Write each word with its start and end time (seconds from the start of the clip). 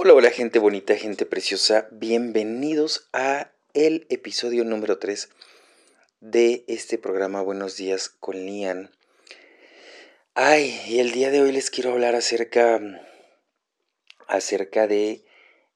Hola, 0.00 0.14
hola 0.14 0.30
gente 0.30 0.60
bonita, 0.60 0.94
gente 0.94 1.26
preciosa. 1.26 1.88
Bienvenidos 1.90 3.08
a 3.12 3.50
el 3.74 4.06
episodio 4.10 4.62
número 4.62 5.00
3 5.00 5.28
de 6.20 6.64
este 6.68 6.98
programa 6.98 7.42
Buenos 7.42 7.76
días 7.76 8.08
con 8.08 8.36
Lian. 8.36 8.92
Ay, 10.34 10.80
y 10.86 11.00
el 11.00 11.10
día 11.10 11.32
de 11.32 11.40
hoy 11.40 11.50
les 11.50 11.70
quiero 11.70 11.90
hablar 11.90 12.14
acerca 12.14 12.80
acerca 14.28 14.86
de 14.86 15.24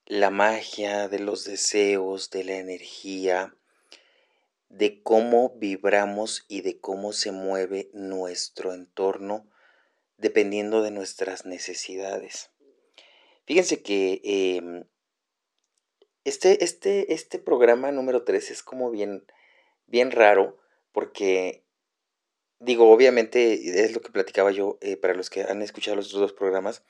la 0.07 0.31
magia, 0.31 1.09
de 1.09 1.19
los 1.19 1.45
deseos, 1.45 2.31
de 2.31 2.45
la 2.45 2.59
energía, 2.59 3.57
de 4.69 5.03
cómo 5.03 5.53
vibramos 5.57 6.45
y 6.47 6.61
de 6.61 6.79
cómo 6.79 7.13
se 7.13 7.33
mueve 7.33 7.91
nuestro 7.93 8.73
entorno 8.73 9.49
dependiendo 10.17 10.81
de 10.81 10.93
nuestras 10.93 11.45
necesidades. 11.45 12.52
Fíjense 13.45 13.83
que 13.83 14.21
em, 14.25 14.85
este, 16.25 16.63
este, 16.65 17.13
este 17.13 17.39
programa 17.39 17.91
número 17.91 18.23
3 18.23 18.51
es 18.51 18.63
como 18.63 18.91
bien, 18.91 19.27
bien 19.87 20.13
raro 20.13 20.59
porque, 20.93 21.65
digo, 22.61 22.91
obviamente 22.93 23.83
es 23.85 23.93
lo 23.93 24.01
que 24.01 24.13
platicaba 24.13 24.53
yo 24.53 24.79
eh, 24.81 24.97
para 24.97 25.15
los 25.15 25.31
que 25.31 25.43
han 25.43 25.63
escuchado 25.63 25.97
los 25.97 26.07
otros 26.09 26.21
dos 26.21 26.33
programas. 26.33 26.85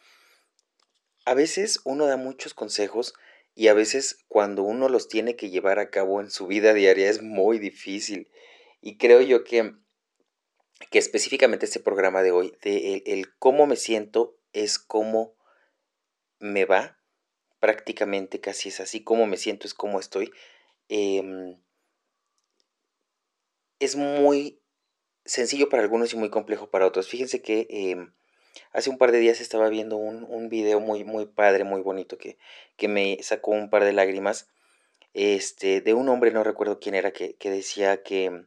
A 1.24 1.34
veces 1.34 1.80
uno 1.84 2.06
da 2.06 2.16
muchos 2.16 2.52
consejos 2.52 3.14
y 3.54 3.68
a 3.68 3.74
veces 3.74 4.18
cuando 4.28 4.62
uno 4.62 4.88
los 4.88 5.08
tiene 5.08 5.36
que 5.36 5.50
llevar 5.50 5.78
a 5.78 5.88
cabo 5.90 6.20
en 6.20 6.30
su 6.30 6.46
vida 6.46 6.74
diaria 6.74 7.08
es 7.08 7.22
muy 7.22 7.58
difícil. 7.58 8.30
Y 8.82 8.98
creo 8.98 9.22
yo 9.22 9.44
que, 9.44 9.74
que 10.90 10.98
específicamente 10.98 11.64
este 11.64 11.80
programa 11.80 12.22
de 12.22 12.32
hoy, 12.32 12.52
de 12.62 12.94
el, 12.94 13.02
el 13.06 13.34
cómo 13.38 13.66
me 13.66 13.76
siento, 13.76 14.36
es 14.52 14.78
cómo 14.78 15.34
me 16.42 16.64
va, 16.64 16.98
prácticamente 17.60 18.40
casi 18.40 18.70
es 18.70 18.80
así, 18.80 19.04
como 19.04 19.26
me 19.26 19.36
siento 19.36 19.66
es 19.66 19.74
como 19.74 20.00
estoy. 20.00 20.32
Em, 20.88 21.56
es 23.78 23.96
muy 23.96 24.60
sencillo 25.24 25.68
para 25.68 25.82
algunos 25.82 26.12
y 26.12 26.16
muy 26.16 26.30
complejo 26.30 26.70
para 26.70 26.86
otros. 26.86 27.08
Fíjense 27.08 27.42
que 27.42 27.68
em, 27.70 28.12
hace 28.72 28.90
un 28.90 28.98
par 28.98 29.12
de 29.12 29.20
días 29.20 29.40
estaba 29.40 29.68
viendo 29.68 29.96
un, 29.96 30.24
un 30.24 30.48
video 30.48 30.80
muy, 30.80 31.04
muy 31.04 31.26
padre, 31.26 31.64
muy 31.64 31.80
bonito, 31.80 32.18
que, 32.18 32.38
que, 32.76 32.88
me 32.88 33.18
sacó 33.22 33.52
un 33.52 33.70
par 33.70 33.84
de 33.84 33.92
lágrimas, 33.92 34.48
este, 35.14 35.80
de 35.80 35.94
un 35.94 36.08
hombre, 36.08 36.32
no 36.32 36.42
recuerdo 36.44 36.80
quién 36.80 36.96
era, 36.96 37.12
que, 37.12 37.36
que 37.36 37.50
decía 37.50 38.02
que, 38.02 38.46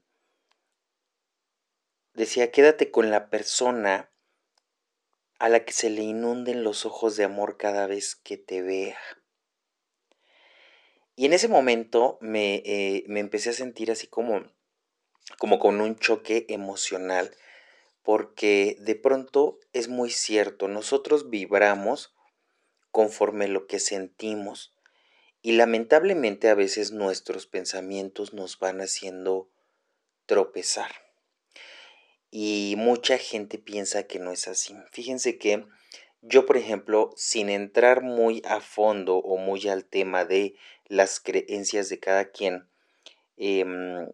decía, 2.13 2.51
quédate 2.51 2.91
con 2.91 3.09
la 3.09 3.29
persona 3.29 4.11
a 5.39 5.49
la 5.49 5.65
que 5.65 5.73
se 5.73 5.89
le 5.89 6.01
inunden 6.01 6.63
los 6.63 6.85
ojos 6.85 7.17
de 7.17 7.23
amor 7.23 7.57
cada 7.57 7.87
vez 7.87 8.15
que 8.15 8.37
te 8.37 8.61
vea. 8.61 8.97
Y 11.15 11.25
en 11.25 11.33
ese 11.33 11.47
momento 11.47 12.17
me, 12.21 12.61
eh, 12.65 13.03
me 13.07 13.19
empecé 13.19 13.51
a 13.51 13.53
sentir 13.53 13.91
así 13.91 14.07
como, 14.07 14.43
como 15.37 15.59
con 15.59 15.79
un 15.81 15.97
choque 15.97 16.45
emocional, 16.49 17.31
porque 18.03 18.77
de 18.79 18.95
pronto 18.95 19.59
es 19.73 19.87
muy 19.87 20.09
cierto, 20.09 20.67
nosotros 20.67 21.29
vibramos 21.29 22.13
conforme 22.91 23.47
lo 23.47 23.67
que 23.67 23.79
sentimos 23.79 24.73
y 25.41 25.53
lamentablemente 25.53 26.49
a 26.49 26.55
veces 26.55 26.91
nuestros 26.91 27.45
pensamientos 27.45 28.33
nos 28.33 28.57
van 28.57 28.81
haciendo 28.81 29.49
tropezar 30.25 31.04
y 32.37 32.75
mucha 32.75 33.17
gente 33.17 33.57
piensa 33.57 34.07
que 34.07 34.19
no 34.19 34.29
es 34.29 34.49
así. 34.49 34.75
Fíjense 34.91 35.37
que 35.37 35.63
yo, 36.21 36.45
por 36.45 36.57
ejemplo, 36.57 37.13
sin 37.15 37.49
entrar 37.49 38.01
muy 38.01 38.41
a 38.43 38.59
fondo 38.59 39.15
o 39.19 39.37
muy 39.37 39.69
al 39.69 39.85
tema 39.85 40.25
de 40.25 40.53
las 40.89 41.21
creencias 41.21 41.87
de 41.87 42.01
cada 42.01 42.31
quien, 42.31 42.67
em, 43.37 44.09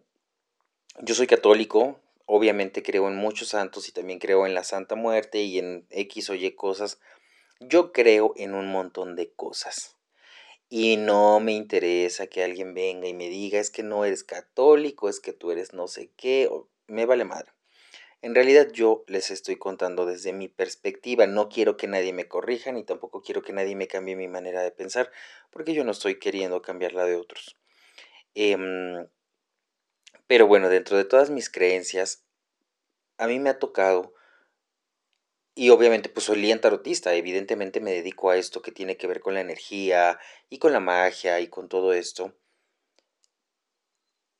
yo 1.00 1.16
soy 1.16 1.26
católico, 1.26 1.98
obviamente 2.26 2.84
creo 2.84 3.08
en 3.08 3.16
muchos 3.16 3.48
santos 3.48 3.88
y 3.88 3.92
también 3.92 4.20
creo 4.20 4.46
en 4.46 4.54
la 4.54 4.62
Santa 4.62 4.94
Muerte 4.94 5.42
y 5.42 5.58
en 5.58 5.84
X 5.90 6.30
o 6.30 6.34
Y 6.36 6.48
cosas. 6.52 7.00
Yo 7.58 7.90
creo 7.90 8.34
en 8.36 8.54
un 8.54 8.68
montón 8.68 9.16
de 9.16 9.32
cosas. 9.32 9.96
Y 10.68 10.96
no 10.96 11.40
me 11.40 11.54
interesa 11.54 12.28
que 12.28 12.44
alguien 12.44 12.72
venga 12.72 13.08
y 13.08 13.14
me 13.14 13.28
diga, 13.28 13.58
es 13.58 13.70
que 13.70 13.82
no 13.82 14.04
eres 14.04 14.22
católico, 14.22 15.08
es 15.08 15.18
que 15.18 15.32
tú 15.32 15.50
eres 15.50 15.72
no 15.72 15.88
sé 15.88 16.12
qué, 16.16 16.46
o 16.48 16.68
me 16.86 17.04
vale 17.04 17.24
madre. 17.24 17.50
En 18.22 18.36
realidad 18.36 18.70
yo 18.72 19.04
les 19.08 19.32
estoy 19.32 19.56
contando 19.56 20.06
desde 20.06 20.32
mi 20.32 20.46
perspectiva, 20.46 21.26
no 21.26 21.48
quiero 21.48 21.76
que 21.76 21.88
nadie 21.88 22.12
me 22.12 22.28
corrija 22.28 22.70
ni 22.70 22.84
tampoco 22.84 23.20
quiero 23.20 23.42
que 23.42 23.52
nadie 23.52 23.74
me 23.74 23.88
cambie 23.88 24.14
mi 24.14 24.28
manera 24.28 24.62
de 24.62 24.70
pensar, 24.70 25.10
porque 25.50 25.74
yo 25.74 25.82
no 25.82 25.90
estoy 25.90 26.20
queriendo 26.20 26.62
cambiar 26.62 26.92
la 26.92 27.04
de 27.04 27.16
otros. 27.16 27.56
Em, 28.36 29.08
pero 30.28 30.46
bueno, 30.46 30.68
dentro 30.68 30.96
de 30.96 31.04
todas 31.04 31.30
mis 31.30 31.50
creencias, 31.50 32.24
a 33.18 33.26
mí 33.26 33.40
me 33.40 33.50
ha 33.50 33.58
tocado, 33.58 34.14
y 35.56 35.70
obviamente 35.70 36.08
pues 36.08 36.26
soy 36.26 36.40
lian 36.40 36.60
tarotista, 36.60 37.14
evidentemente 37.14 37.80
me 37.80 37.92
dedico 37.92 38.30
a 38.30 38.36
esto 38.36 38.62
que 38.62 38.70
tiene 38.70 38.96
que 38.96 39.08
ver 39.08 39.20
con 39.20 39.34
la 39.34 39.40
energía 39.40 40.18
y 40.48 40.58
con 40.58 40.72
la 40.72 40.80
magia 40.80 41.40
y 41.40 41.48
con 41.48 41.68
todo 41.68 41.92
esto. 41.92 42.34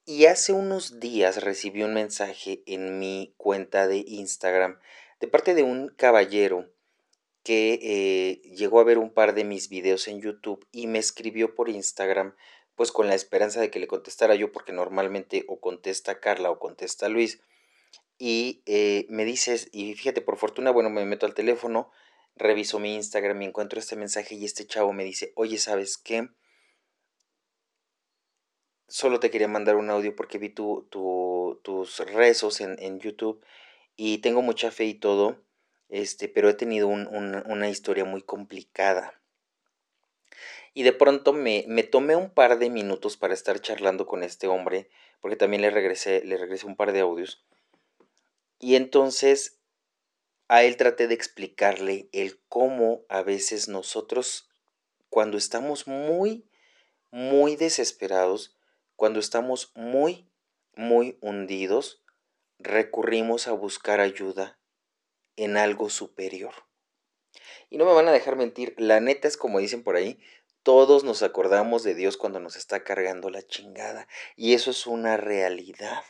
Y 0.04 0.26
hace 0.26 0.52
unos 0.52 0.98
días 0.98 1.44
recibí 1.44 1.84
un 1.84 1.94
mensaje 1.94 2.64
en 2.66 2.98
mi 2.98 3.34
cuenta 3.36 3.86
de 3.86 3.98
Instagram 3.98 4.80
de 5.20 5.28
parte 5.28 5.54
de 5.54 5.62
un 5.62 5.90
caballero 5.90 6.68
que 7.44 7.78
eh, 7.80 8.48
llegó 8.48 8.80
a 8.80 8.84
ver 8.84 8.98
un 8.98 9.12
par 9.12 9.32
de 9.32 9.44
mis 9.44 9.68
videos 9.68 10.08
en 10.08 10.20
YouTube 10.20 10.66
y 10.72 10.88
me 10.88 10.98
escribió 10.98 11.54
por 11.54 11.68
Instagram, 11.68 12.34
pues 12.74 12.90
con 12.90 13.06
la 13.06 13.14
esperanza 13.14 13.60
de 13.60 13.70
que 13.70 13.78
le 13.78 13.86
contestara 13.86 14.34
yo, 14.34 14.50
porque 14.50 14.72
normalmente 14.72 15.44
o 15.46 15.60
contesta 15.60 16.18
Carla 16.18 16.50
o 16.50 16.58
contesta 16.58 17.08
Luis. 17.08 17.40
Y 18.18 18.62
eh, 18.66 19.06
me 19.08 19.24
dices, 19.24 19.68
y 19.70 19.94
fíjate, 19.94 20.20
por 20.20 20.36
fortuna, 20.36 20.72
bueno, 20.72 20.90
me 20.90 21.04
meto 21.04 21.26
al 21.26 21.34
teléfono, 21.34 21.92
reviso 22.34 22.80
mi 22.80 22.96
Instagram 22.96 23.40
y 23.42 23.44
encuentro 23.46 23.78
este 23.78 23.94
mensaje 23.94 24.34
y 24.34 24.44
este 24.44 24.66
chavo 24.66 24.92
me 24.92 25.04
dice, 25.04 25.32
oye, 25.36 25.58
¿sabes 25.58 25.96
qué? 25.96 26.28
Solo 28.92 29.20
te 29.20 29.30
quería 29.30 29.48
mandar 29.48 29.76
un 29.76 29.88
audio 29.88 30.14
porque 30.14 30.36
vi 30.36 30.50
tu, 30.50 30.86
tus 31.62 31.98
rezos 32.00 32.60
en, 32.60 33.00
YouTube 33.00 33.42
y 33.96 34.18
tengo 34.18 34.42
mucha 34.42 34.70
fe 34.70 34.84
y 34.84 34.92
todo, 34.92 35.42
este, 35.88 36.28
pero 36.28 36.50
he 36.50 36.54
tenido 36.54 36.88
una 36.88 37.70
historia 37.70 38.04
muy 38.04 38.20
complicada. 38.20 39.18
Y 40.74 40.82
de 40.82 40.92
pronto 40.92 41.32
me, 41.32 41.64
me, 41.68 41.84
tomé 41.84 42.16
un 42.16 42.28
par 42.28 42.58
de 42.58 42.68
minutos 42.68 43.16
para 43.16 43.32
estar 43.32 43.60
charlando 43.60 44.06
con 44.06 44.22
este 44.22 44.46
hombre, 44.46 44.90
porque 45.20 45.36
también 45.36 45.62
le 45.62 45.70
regresé, 45.70 46.22
le 46.24 46.36
regresé 46.36 46.66
un 46.66 46.76
par 46.76 46.92
de 46.92 47.00
audios. 47.00 47.42
Y 48.58 48.76
entonces 48.76 49.58
a 50.48 50.64
él 50.64 50.76
traté 50.76 51.08
de 51.08 51.14
explicarle 51.14 52.10
el 52.12 52.38
cómo 52.50 53.06
a 53.08 53.22
veces 53.22 53.68
nosotros, 53.68 54.50
cuando 55.08 55.38
estamos 55.38 55.86
muy, 55.86 56.44
muy 57.10 57.56
desesperados, 57.56 58.54
cuando 59.02 59.18
estamos 59.18 59.72
muy, 59.74 60.30
muy 60.76 61.18
hundidos, 61.22 62.04
recurrimos 62.60 63.48
a 63.48 63.52
buscar 63.52 63.98
ayuda 63.98 64.60
en 65.34 65.56
algo 65.56 65.90
superior. 65.90 66.54
Y 67.68 67.78
no 67.78 67.84
me 67.84 67.94
van 67.94 68.06
a 68.06 68.12
dejar 68.12 68.36
mentir, 68.36 68.76
la 68.78 69.00
neta 69.00 69.26
es 69.26 69.36
como 69.36 69.58
dicen 69.58 69.82
por 69.82 69.96
ahí, 69.96 70.20
todos 70.62 71.02
nos 71.02 71.24
acordamos 71.24 71.82
de 71.82 71.96
Dios 71.96 72.16
cuando 72.16 72.38
nos 72.38 72.54
está 72.54 72.84
cargando 72.84 73.28
la 73.28 73.42
chingada. 73.42 74.06
Y 74.36 74.54
eso 74.54 74.70
es 74.70 74.86
una 74.86 75.16
realidad. 75.16 76.04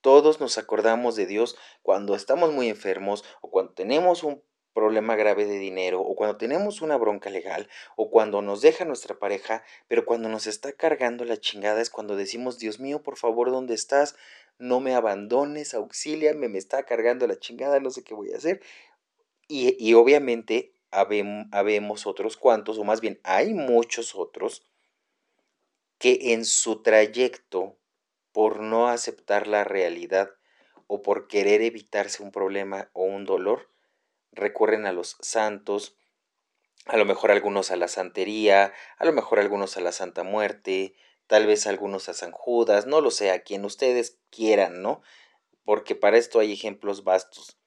Todos 0.00 0.38
nos 0.38 0.58
acordamos 0.58 1.16
de 1.16 1.26
Dios 1.26 1.56
cuando 1.82 2.14
estamos 2.14 2.52
muy 2.52 2.68
enfermos 2.68 3.24
o 3.40 3.50
cuando 3.50 3.72
tenemos 3.72 4.22
un 4.22 4.44
problema 4.74 5.16
grave 5.16 5.46
de 5.46 5.58
dinero 5.58 6.02
o 6.02 6.14
cuando 6.14 6.36
tenemos 6.36 6.82
una 6.82 6.96
bronca 6.96 7.30
legal 7.30 7.68
o 7.96 8.10
cuando 8.10 8.42
nos 8.42 8.60
deja 8.60 8.84
nuestra 8.84 9.18
pareja, 9.18 9.64
pero 9.88 10.04
cuando 10.04 10.28
nos 10.28 10.46
está 10.46 10.72
cargando 10.72 11.24
la 11.24 11.38
chingada 11.38 11.80
es 11.80 11.88
cuando 11.88 12.16
decimos, 12.16 12.58
Dios 12.58 12.80
mío, 12.80 13.02
por 13.02 13.16
favor, 13.16 13.50
¿dónde 13.50 13.74
estás? 13.74 14.16
No 14.58 14.80
me 14.80 14.94
abandones, 14.94 15.72
auxíliame, 15.72 16.48
me 16.48 16.58
está 16.58 16.82
cargando 16.82 17.26
la 17.26 17.38
chingada, 17.38 17.80
no 17.80 17.90
sé 17.90 18.04
qué 18.04 18.14
voy 18.14 18.32
a 18.32 18.36
hacer. 18.36 18.60
Y, 19.48 19.76
y 19.78 19.94
obviamente 19.94 20.74
habemos 20.90 22.06
otros 22.06 22.36
cuantos, 22.36 22.78
o 22.78 22.84
más 22.84 23.00
bien 23.00 23.20
hay 23.24 23.52
muchos 23.54 24.14
otros, 24.14 24.62
que 25.98 26.32
en 26.32 26.44
su 26.44 26.82
trayecto, 26.82 27.76
por 28.32 28.60
no 28.60 28.88
aceptar 28.88 29.46
la 29.46 29.64
realidad 29.64 30.30
o 30.86 31.02
por 31.02 31.28
querer 31.28 31.62
evitarse 31.62 32.22
un 32.22 32.30
problema 32.30 32.90
o 32.92 33.04
un 33.04 33.24
dolor, 33.24 33.70
recurren 34.34 34.86
a 34.86 34.92
los 34.92 35.16
santos, 35.20 35.96
a 36.86 36.96
lo 36.96 37.04
mejor 37.04 37.30
algunos 37.30 37.70
a 37.70 37.76
la 37.76 37.88
santería, 37.88 38.72
a 38.98 39.04
lo 39.04 39.12
mejor 39.12 39.38
algunos 39.38 39.76
a 39.76 39.80
la 39.80 39.92
Santa 39.92 40.22
Muerte, 40.22 40.94
tal 41.26 41.46
vez 41.46 41.66
algunos 41.66 42.08
a 42.08 42.14
San 42.14 42.32
Judas, 42.32 42.86
no 42.86 43.00
lo 43.00 43.10
sé, 43.10 43.30
a 43.30 43.42
quien 43.42 43.64
ustedes 43.64 44.18
quieran, 44.30 44.82
¿no? 44.82 45.02
Porque 45.64 45.94
para 45.94 46.18
esto 46.18 46.40
hay 46.40 46.52
ejemplos 46.52 47.04
vastos. 47.04 47.58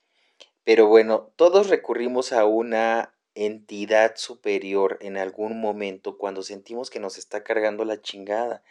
Pero 0.63 0.87
bueno, 0.87 1.33
todos 1.35 1.69
recurrimos 1.69 2.31
a 2.31 2.45
una 2.45 3.15
entidad 3.33 4.15
superior 4.17 4.97
en 5.01 5.17
algún 5.17 5.61
momento 5.61 6.17
cuando 6.17 6.43
sentimos 6.43 6.89
que 6.89 6.99
nos 6.99 7.17
está 7.17 7.43
cargando 7.43 7.85
la 7.85 8.01
chingada. 8.01 8.63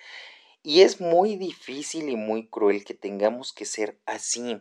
Y 0.63 0.83
es 0.83 1.01
muy 1.01 1.37
difícil 1.37 2.09
y 2.09 2.17
muy 2.17 2.49
cruel 2.49 2.85
que 2.85 2.95
tengamos 2.95 3.53
que 3.53 3.65
ser 3.65 3.99
así. 4.05 4.61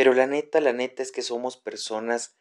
Pero 0.00 0.14
la 0.14 0.26
neta, 0.26 0.62
la 0.62 0.72
neta 0.72 1.02
es 1.02 1.12
que 1.12 1.20
somos 1.20 1.58
personas, 1.58 2.34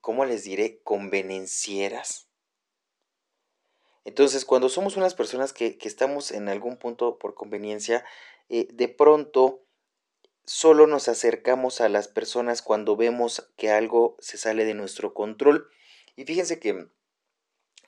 ¿cómo 0.00 0.24
les 0.24 0.44
diré? 0.44 0.80
Convenencieras. 0.84 2.28
Entonces, 4.04 4.44
cuando 4.44 4.68
somos 4.68 4.96
unas 4.96 5.16
personas 5.16 5.52
que, 5.52 5.76
estamos 5.82 6.30
en 6.30 6.48
algún 6.48 6.76
punto 6.76 7.18
por 7.18 7.34
conveniencia, 7.34 8.04
eh, 8.48 8.68
de 8.72 8.86
pronto 8.86 9.64
solo 10.44 10.86
nos 10.86 11.08
acercamos 11.08 11.80
a 11.80 11.88
las 11.88 12.06
personas 12.06 12.62
cuando 12.62 12.94
vemos 12.94 13.50
que 13.56 13.72
algo 13.72 14.16
se 14.20 14.38
sale 14.38 14.64
de 14.64 14.74
nuestro 14.74 15.14
control. 15.14 15.68
Y 16.14 16.26
fíjense 16.26 16.60
que, 16.60 16.86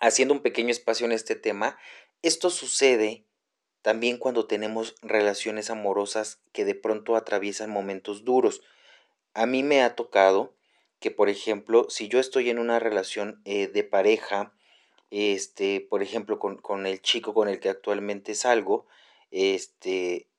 haciendo 0.00 0.34
un 0.34 0.42
pequeño 0.42 0.72
espacio 0.72 1.06
en 1.06 1.12
este 1.12 1.36
tema, 1.36 1.78
esto 2.22 2.50
sucede 2.50 3.24
también 3.84 4.16
cuando 4.16 4.46
tenemos 4.46 4.94
relaciones 5.02 5.68
amorosas 5.68 6.40
que 6.52 6.64
de 6.64 6.74
pronto 6.74 7.16
atraviesan 7.16 7.68
momentos 7.68 8.24
duros. 8.24 8.62
A 9.34 9.44
mí 9.44 9.62
me 9.62 9.82
ha 9.82 9.94
tocado 9.94 10.54
que, 11.00 11.10
por 11.10 11.28
ejemplo, 11.28 11.90
si 11.90 12.08
yo 12.08 12.18
estoy 12.18 12.48
en 12.48 12.58
una 12.58 12.78
relación 12.78 13.42
eh, 13.44 13.66
de 13.66 13.84
pareja, 13.84 14.54
este, 15.10 15.82
por 15.82 16.02
ejemplo, 16.02 16.38
con, 16.38 16.56
con, 16.56 16.86
el 16.86 17.02
chico 17.02 17.34
con 17.34 17.46
el 17.46 17.60
que 17.60 17.68
actualmente 17.68 18.34
salgo, 18.34 18.86
este, 19.30 20.30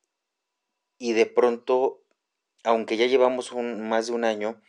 y 0.97 1.13
de 1.13 1.27
pronto, 1.27 2.01
aunque 2.63 2.97
ya 2.97 3.05
llevamos 3.05 3.51
un, 3.51 3.87
más 3.87 4.07
de 4.07 4.13
un 4.13 4.23
año, 4.23 4.59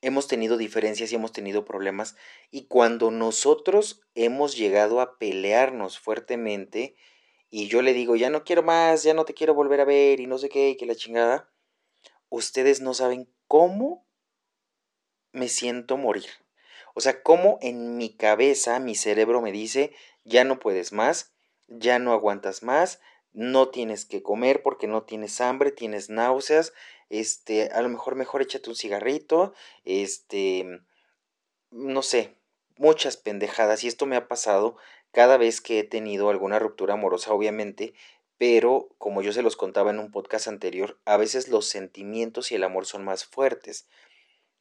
hemos 0.00 0.28
tenido 0.28 0.56
diferencias 0.56 1.12
y 1.12 1.16
hemos 1.16 1.32
tenido 1.32 1.66
problemas, 1.66 2.16
y 2.50 2.64
cuando 2.68 3.10
nosotros 3.10 4.00
hemos 4.14 4.56
llegado 4.56 5.02
a 5.02 5.18
pelearnos 5.18 5.98
fuertemente, 5.98 6.96
y 7.54 7.68
yo 7.68 7.82
le 7.82 7.92
digo, 7.92 8.16
ya 8.16 8.30
no 8.30 8.44
quiero 8.44 8.62
más, 8.62 9.02
ya 9.02 9.12
no 9.12 9.26
te 9.26 9.34
quiero 9.34 9.52
volver 9.52 9.82
a 9.82 9.84
ver, 9.84 10.20
y 10.20 10.26
no 10.26 10.38
sé 10.38 10.48
qué, 10.48 10.70
y 10.70 10.76
que 10.78 10.86
la 10.86 10.94
chingada, 10.94 11.52
ustedes 12.30 12.80
no 12.80 12.94
saben 12.94 13.30
cómo 13.46 14.06
me 15.32 15.48
siento 15.48 15.98
morir. 15.98 16.30
O 16.94 17.02
sea, 17.02 17.22
cómo 17.22 17.58
en 17.60 17.98
mi 17.98 18.16
cabeza, 18.16 18.80
mi 18.80 18.94
cerebro 18.94 19.42
me 19.42 19.52
dice, 19.52 19.94
ya 20.24 20.44
no 20.44 20.60
puedes 20.60 20.94
más, 20.94 21.34
ya 21.68 21.98
no 21.98 22.14
aguantas 22.14 22.62
más, 22.62 23.00
no 23.34 23.68
tienes 23.68 24.06
que 24.06 24.22
comer 24.22 24.62
porque 24.62 24.86
no 24.86 25.02
tienes 25.02 25.38
hambre, 25.42 25.72
tienes 25.72 26.08
náuseas, 26.08 26.72
este, 27.10 27.68
a 27.68 27.82
lo 27.82 27.90
mejor 27.90 28.14
mejor 28.14 28.40
échate 28.40 28.70
un 28.70 28.76
cigarrito, 28.76 29.52
este, 29.84 30.80
no 31.70 32.00
sé, 32.00 32.38
muchas 32.78 33.18
pendejadas 33.18 33.84
y 33.84 33.88
esto 33.88 34.06
me 34.06 34.16
ha 34.16 34.26
pasado 34.26 34.78
cada 35.12 35.36
vez 35.36 35.60
que 35.60 35.78
he 35.78 35.84
tenido 35.84 36.30
alguna 36.30 36.58
ruptura 36.58 36.94
amorosa, 36.94 37.32
obviamente, 37.32 37.94
pero 38.38 38.88
como 38.98 39.22
yo 39.22 39.32
se 39.32 39.42
los 39.42 39.56
contaba 39.56 39.90
en 39.90 39.98
un 39.98 40.10
podcast 40.10 40.48
anterior, 40.48 40.98
a 41.04 41.16
veces 41.16 41.48
los 41.48 41.68
sentimientos 41.68 42.50
y 42.50 42.56
el 42.56 42.64
amor 42.64 42.86
son 42.86 43.04
más 43.04 43.24
fuertes. 43.24 43.86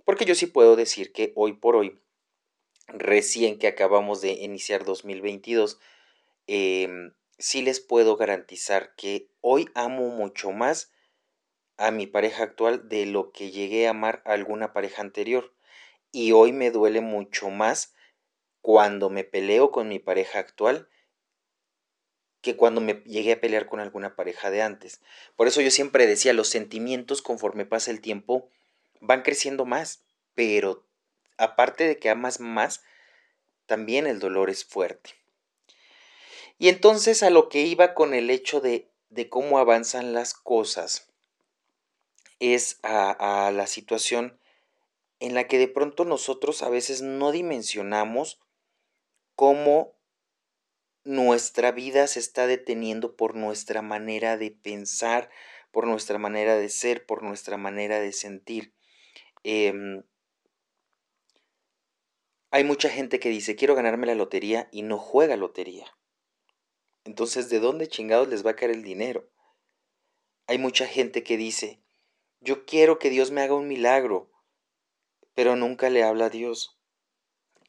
Porque 0.06 0.26
yo 0.26 0.36
sí 0.36 0.46
puedo 0.46 0.76
decir 0.76 1.14
que 1.14 1.32
hoy 1.36 1.54
por 1.54 1.76
hoy 1.76 2.00
recién 2.88 3.58
que 3.58 3.68
acabamos 3.68 4.22
de 4.22 4.34
iniciar 4.34 4.86
2022, 4.86 5.80
em, 6.48 7.14
sí 7.38 7.62
les 7.62 7.80
puedo 7.80 8.18
garantizar 8.18 8.94
que 8.96 9.30
hoy 9.42 9.70
amo 9.74 10.10
mucho 10.10 10.52
más 10.52 10.92
a 11.78 11.92
mi 11.92 12.06
pareja 12.08 12.44
actual 12.44 12.88
de 12.90 13.06
lo 13.06 13.32
que 13.32 13.52
llegué 13.52 13.88
a 13.88 13.92
amar 13.92 14.22
a 14.26 14.34
alguna 14.34 14.74
pareja 14.74 15.02
anterior. 15.02 15.54
Y 16.12 16.34
hoy 16.34 16.52
me 16.52 16.72
duele 16.72 17.02
mucho 17.02 17.50
más 17.50 17.96
cuando 18.62 19.10
me 19.10 19.24
peleo 19.24 19.72
con 19.72 19.88
mi 19.90 20.00
pareja 20.00 20.40
actual 20.40 20.88
que 22.42 22.56
cuando 22.56 22.82
me 22.82 22.96
llegué 23.06 23.34
a 23.34 23.42
pelear 23.42 23.68
con 23.68 23.80
alguna 23.80 24.16
pareja 24.16 24.50
de 24.50 24.62
antes. 24.62 25.00
Por 25.36 25.48
eso 25.48 25.62
yo 25.62 25.70
siempre 25.70 26.08
decía, 26.08 26.34
los 26.34 26.50
sentimientos 26.50 27.22
conforme 27.22 27.66
pasa 27.66 27.92
el 27.92 28.02
tiempo 28.02 28.50
van 29.00 29.22
creciendo 29.22 29.66
más, 29.66 30.04
pero 30.34 30.84
aparte 31.38 31.88
de 31.88 31.98
que 31.98 32.10
amas 32.10 32.40
más, 32.40 32.84
también 33.66 34.08
el 34.08 34.20
dolor 34.20 34.50
es 34.50 34.66
fuerte. 34.66 35.12
Y 36.58 36.70
entonces 36.70 37.24
a 37.24 37.30
lo 37.30 37.50
que 37.50 37.62
iba 37.62 37.94
con 37.94 38.14
el 38.14 38.30
hecho 38.30 38.60
de, 38.60 38.88
de 39.10 39.30
cómo 39.30 39.58
avanzan 39.58 40.14
las 40.14 40.34
cosas 40.34 41.08
es 42.40 42.80
a, 42.82 43.48
a 43.48 43.52
la 43.52 43.68
situación 43.68 44.40
en 45.20 45.36
la 45.36 45.48
que 45.48 45.60
de 45.60 45.68
pronto 45.68 46.06
nosotros 46.06 46.64
a 46.64 46.70
veces 46.70 47.04
no 47.04 47.32
dimensionamos 47.32 48.40
cómo 49.42 50.00
nuestra 51.04 51.72
vida 51.72 52.06
se 52.06 52.20
está 52.20 52.46
deteniendo 52.46 53.16
por 53.16 53.34
nuestra 53.34 53.82
manera 53.82 54.38
de 54.38 54.52
pensar, 54.52 55.32
por 55.72 55.88
nuestra 55.88 56.20
manera 56.20 56.58
de 56.58 56.70
ser, 56.70 57.08
por 57.08 57.24
nuestra 57.24 57.58
manera 57.58 58.00
de 58.00 58.12
sentir. 58.12 58.76
Eh, 59.44 59.74
hay 62.52 62.64
mucha 62.64 62.88
gente 62.88 63.20
que 63.20 63.30
dice, 63.30 63.56
quiero 63.56 63.74
ganarme 63.74 64.06
la 64.06 64.14
lotería 64.14 64.70
y 64.72 64.84
no 64.84 65.00
juega 65.00 65.36
lotería. 65.38 65.88
Entonces, 67.04 67.50
¿de 67.50 67.60
dónde 67.60 67.88
chingados 67.88 68.28
les 68.28 68.46
va 68.46 68.52
a 68.52 68.56
caer 68.56 68.70
el 68.70 68.84
dinero? 68.84 69.28
Hay 70.46 70.60
mucha 70.60 70.86
gente 70.86 71.24
que 71.24 71.38
dice, 71.38 71.82
yo 72.42 72.64
quiero 72.68 73.00
que 73.00 73.10
Dios 73.10 73.32
me 73.32 73.42
haga 73.42 73.56
un 73.56 73.68
milagro, 73.68 74.30
pero 75.34 75.56
nunca 75.56 75.90
le 75.90 76.04
habla 76.04 76.26
a 76.26 76.30
Dios. 76.30 76.81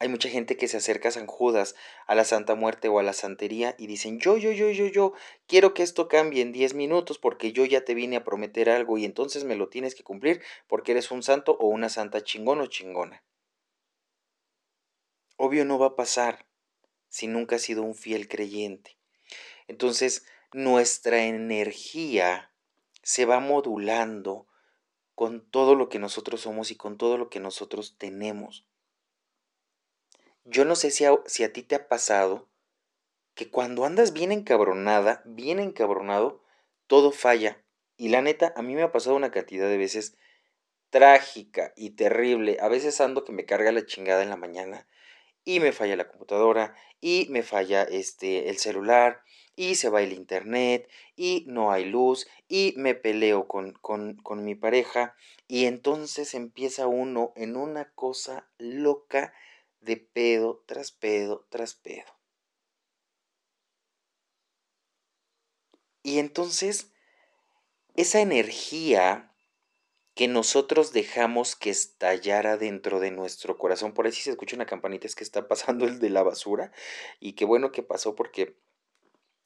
Hay 0.03 0.09
mucha 0.09 0.27
gente 0.27 0.57
que 0.57 0.67
se 0.67 0.75
acerca 0.75 1.07
a 1.07 1.11
San 1.13 1.27
Judas, 1.27 1.75
a 2.07 2.13
la 2.13 2.25
Santa 2.25 2.55
Muerte 2.55 2.89
o 2.89 2.99
a 2.99 3.03
la 3.03 3.13
Santería 3.13 3.73
y 3.79 3.87
dicen, 3.87 4.19
yo, 4.19 4.35
yo, 4.35 4.51
yo, 4.51 4.69
yo, 4.69 4.87
yo, 4.87 5.13
quiero 5.47 5.73
que 5.73 5.81
esto 5.81 6.09
cambie 6.09 6.41
en 6.41 6.51
10 6.51 6.73
minutos 6.73 7.19
porque 7.19 7.53
yo 7.53 7.63
ya 7.63 7.85
te 7.85 7.93
vine 7.93 8.17
a 8.17 8.25
prometer 8.25 8.69
algo 8.69 8.97
y 8.97 9.05
entonces 9.05 9.45
me 9.45 9.55
lo 9.55 9.69
tienes 9.69 9.95
que 9.95 10.03
cumplir 10.03 10.41
porque 10.67 10.91
eres 10.91 11.09
un 11.09 11.23
santo 11.23 11.55
o 11.57 11.69
una 11.69 11.87
santa 11.87 12.21
chingón 12.21 12.59
o 12.59 12.65
chingona. 12.65 13.23
Obvio 15.37 15.63
no 15.63 15.79
va 15.79 15.87
a 15.87 15.95
pasar 15.95 16.47
si 17.07 17.27
nunca 17.27 17.55
has 17.55 17.61
sido 17.61 17.81
un 17.81 17.95
fiel 17.95 18.27
creyente. 18.27 18.97
Entonces, 19.69 20.25
nuestra 20.51 21.23
energía 21.23 22.51
se 23.03 23.23
va 23.23 23.39
modulando 23.39 24.47
con 25.15 25.49
todo 25.49 25.75
lo 25.75 25.87
que 25.87 25.99
nosotros 25.99 26.41
somos 26.41 26.71
y 26.71 26.75
con 26.75 26.97
todo 26.97 27.17
lo 27.17 27.29
que 27.29 27.39
nosotros 27.39 27.95
tenemos. 27.97 28.67
Yo 30.45 30.65
no 30.65 30.75
sé 30.75 30.91
si 30.91 31.05
a, 31.05 31.13
si 31.25 31.43
a 31.43 31.53
ti 31.53 31.63
te 31.63 31.75
ha 31.75 31.87
pasado 31.87 32.49
que 33.33 33.49
cuando 33.49 33.85
andas 33.85 34.13
bien 34.13 34.31
encabronada, 34.31 35.21
bien 35.25 35.59
encabronado, 35.59 36.43
todo 36.87 37.11
falla. 37.11 37.63
Y 37.97 38.09
la 38.09 38.21
neta, 38.21 38.53
a 38.55 38.61
mí 38.61 38.75
me 38.75 38.83
ha 38.83 38.91
pasado 38.91 39.15
una 39.15 39.31
cantidad 39.31 39.67
de 39.67 39.77
veces 39.77 40.17
trágica 40.89 41.73
y 41.75 41.91
terrible. 41.91 42.57
A 42.61 42.67
veces 42.67 43.01
ando 43.01 43.23
que 43.23 43.31
me 43.31 43.45
carga 43.45 43.71
la 43.71 43.85
chingada 43.85 44.21
en 44.21 44.29
la 44.29 44.35
mañana 44.35 44.87
y 45.45 45.59
me 45.59 45.71
falla 45.71 45.95
la 45.95 46.07
computadora 46.07 46.75
y 47.01 47.27
me 47.29 47.43
falla 47.43 47.83
este 47.83 48.49
el 48.49 48.57
celular 48.57 49.21
y 49.55 49.75
se 49.75 49.89
va 49.89 50.01
el 50.01 50.13
internet 50.13 50.89
y 51.15 51.45
no 51.47 51.71
hay 51.71 51.85
luz 51.85 52.27
y 52.47 52.73
me 52.77 52.95
peleo 52.95 53.47
con, 53.47 53.73
con, 53.73 54.15
con 54.17 54.45
mi 54.45 54.55
pareja 54.55 55.15
y 55.47 55.65
entonces 55.65 56.33
empieza 56.33 56.87
uno 56.87 57.33
en 57.35 57.55
una 57.55 57.91
cosa 57.93 58.49
loca 58.57 59.33
de 59.83 59.97
pedo 59.97 60.63
tras 60.65 60.91
pedo 60.91 61.45
tras 61.49 61.73
pedo. 61.75 62.11
Y 66.03 66.19
entonces 66.19 66.91
esa 67.95 68.21
energía 68.21 69.33
que 70.15 70.27
nosotros 70.27 70.93
dejamos 70.93 71.55
que 71.55 71.69
estallara 71.69 72.57
dentro 72.57 72.99
de 72.99 73.11
nuestro 73.11 73.57
corazón. 73.57 73.93
Por 73.93 74.05
ahí 74.05 74.11
si 74.11 74.21
se 74.21 74.31
escucha 74.31 74.55
una 74.55 74.65
campanita 74.65 75.07
es 75.07 75.15
que 75.15 75.23
está 75.23 75.47
pasando 75.47 75.85
el 75.85 75.99
de 75.99 76.09
la 76.09 76.23
basura. 76.23 76.71
Y 77.19 77.33
qué 77.33 77.45
bueno 77.45 77.71
que 77.71 77.83
pasó 77.83 78.15
porque 78.15 78.55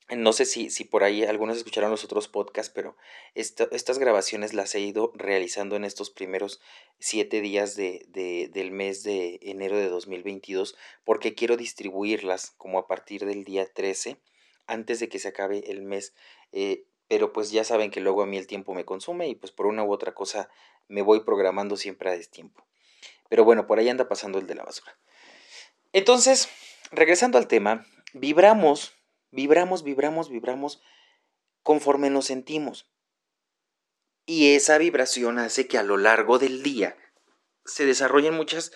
no 0.10 0.32
sé 0.32 0.46
si, 0.46 0.70
si 0.70 0.86
por 0.86 1.04
ahí 1.04 1.24
algunos 1.24 1.58
escucharon 1.58 1.92
los 1.92 2.06
otros 2.06 2.30
podcasts, 2.30 2.72
pero 2.74 2.96
estas 3.36 4.00
grabaciones 4.00 4.54
las 4.54 4.74
he 4.74 4.80
ido 4.80 5.12
realizando 5.16 5.76
en 5.76 5.84
estos 5.84 6.10
primeros 6.10 6.62
siete 6.98 7.42
días 7.42 7.76
de, 7.76 8.06
de, 8.08 8.50
del 8.54 8.72
mes 8.72 9.04
de 9.04 9.40
enero 9.42 9.78
de 9.78 9.90
2022 9.90 10.78
porque 11.04 11.36
quiero 11.36 11.58
distribuirlas 11.58 12.52
como 12.52 12.80
a 12.80 12.88
partir 12.88 13.26
del 13.26 13.44
día 13.44 13.72
13 13.72 14.18
antes 14.66 15.00
de 15.00 15.10
que 15.10 15.20
se 15.20 15.28
acabe 15.28 15.72
el 15.72 15.82
mes. 15.82 16.14
Eh, 16.54 16.86
pero 17.08 17.34
pues 17.34 17.52
ya 17.52 17.64
saben 17.64 17.92
que 17.92 18.02
luego 18.02 18.22
a 18.22 18.26
mí 18.26 18.38
el 18.38 18.48
tiempo 18.48 18.74
me 18.74 18.86
consume 18.86 19.28
y 19.28 19.36
pues 19.36 19.52
por 19.52 19.66
una 19.66 19.84
u 19.84 19.92
otra 19.92 20.14
cosa 20.14 20.50
me 20.88 21.02
voy 21.02 21.22
programando 21.22 21.78
siempre 21.78 22.10
a 22.10 22.18
destiempo. 22.18 22.66
Pero 23.30 23.44
bueno, 23.44 23.68
por 23.68 23.80
ahí 23.80 23.90
anda 23.90 24.08
pasando 24.08 24.40
el 24.40 24.48
de 24.48 24.56
la 24.56 24.64
basura. 24.64 24.98
Entonces, 25.94 26.50
regresando 26.92 27.38
al 27.38 27.48
tema, 27.48 27.86
vibramos, 28.14 28.97
vibramos, 29.32 29.84
vibramos, 29.84 30.30
vibramos 30.30 30.82
conforme 31.64 32.10
nos 32.10 32.26
sentimos. 32.26 32.92
Y 34.26 34.56
esa 34.56 34.78
vibración 34.78 35.40
hace 35.40 35.68
que 35.68 35.78
a 35.78 35.84
lo 35.84 35.98
largo 35.98 36.40
del 36.40 36.64
día 36.64 36.98
se 37.66 37.86
desarrollen 37.86 38.34
muchas 38.34 38.72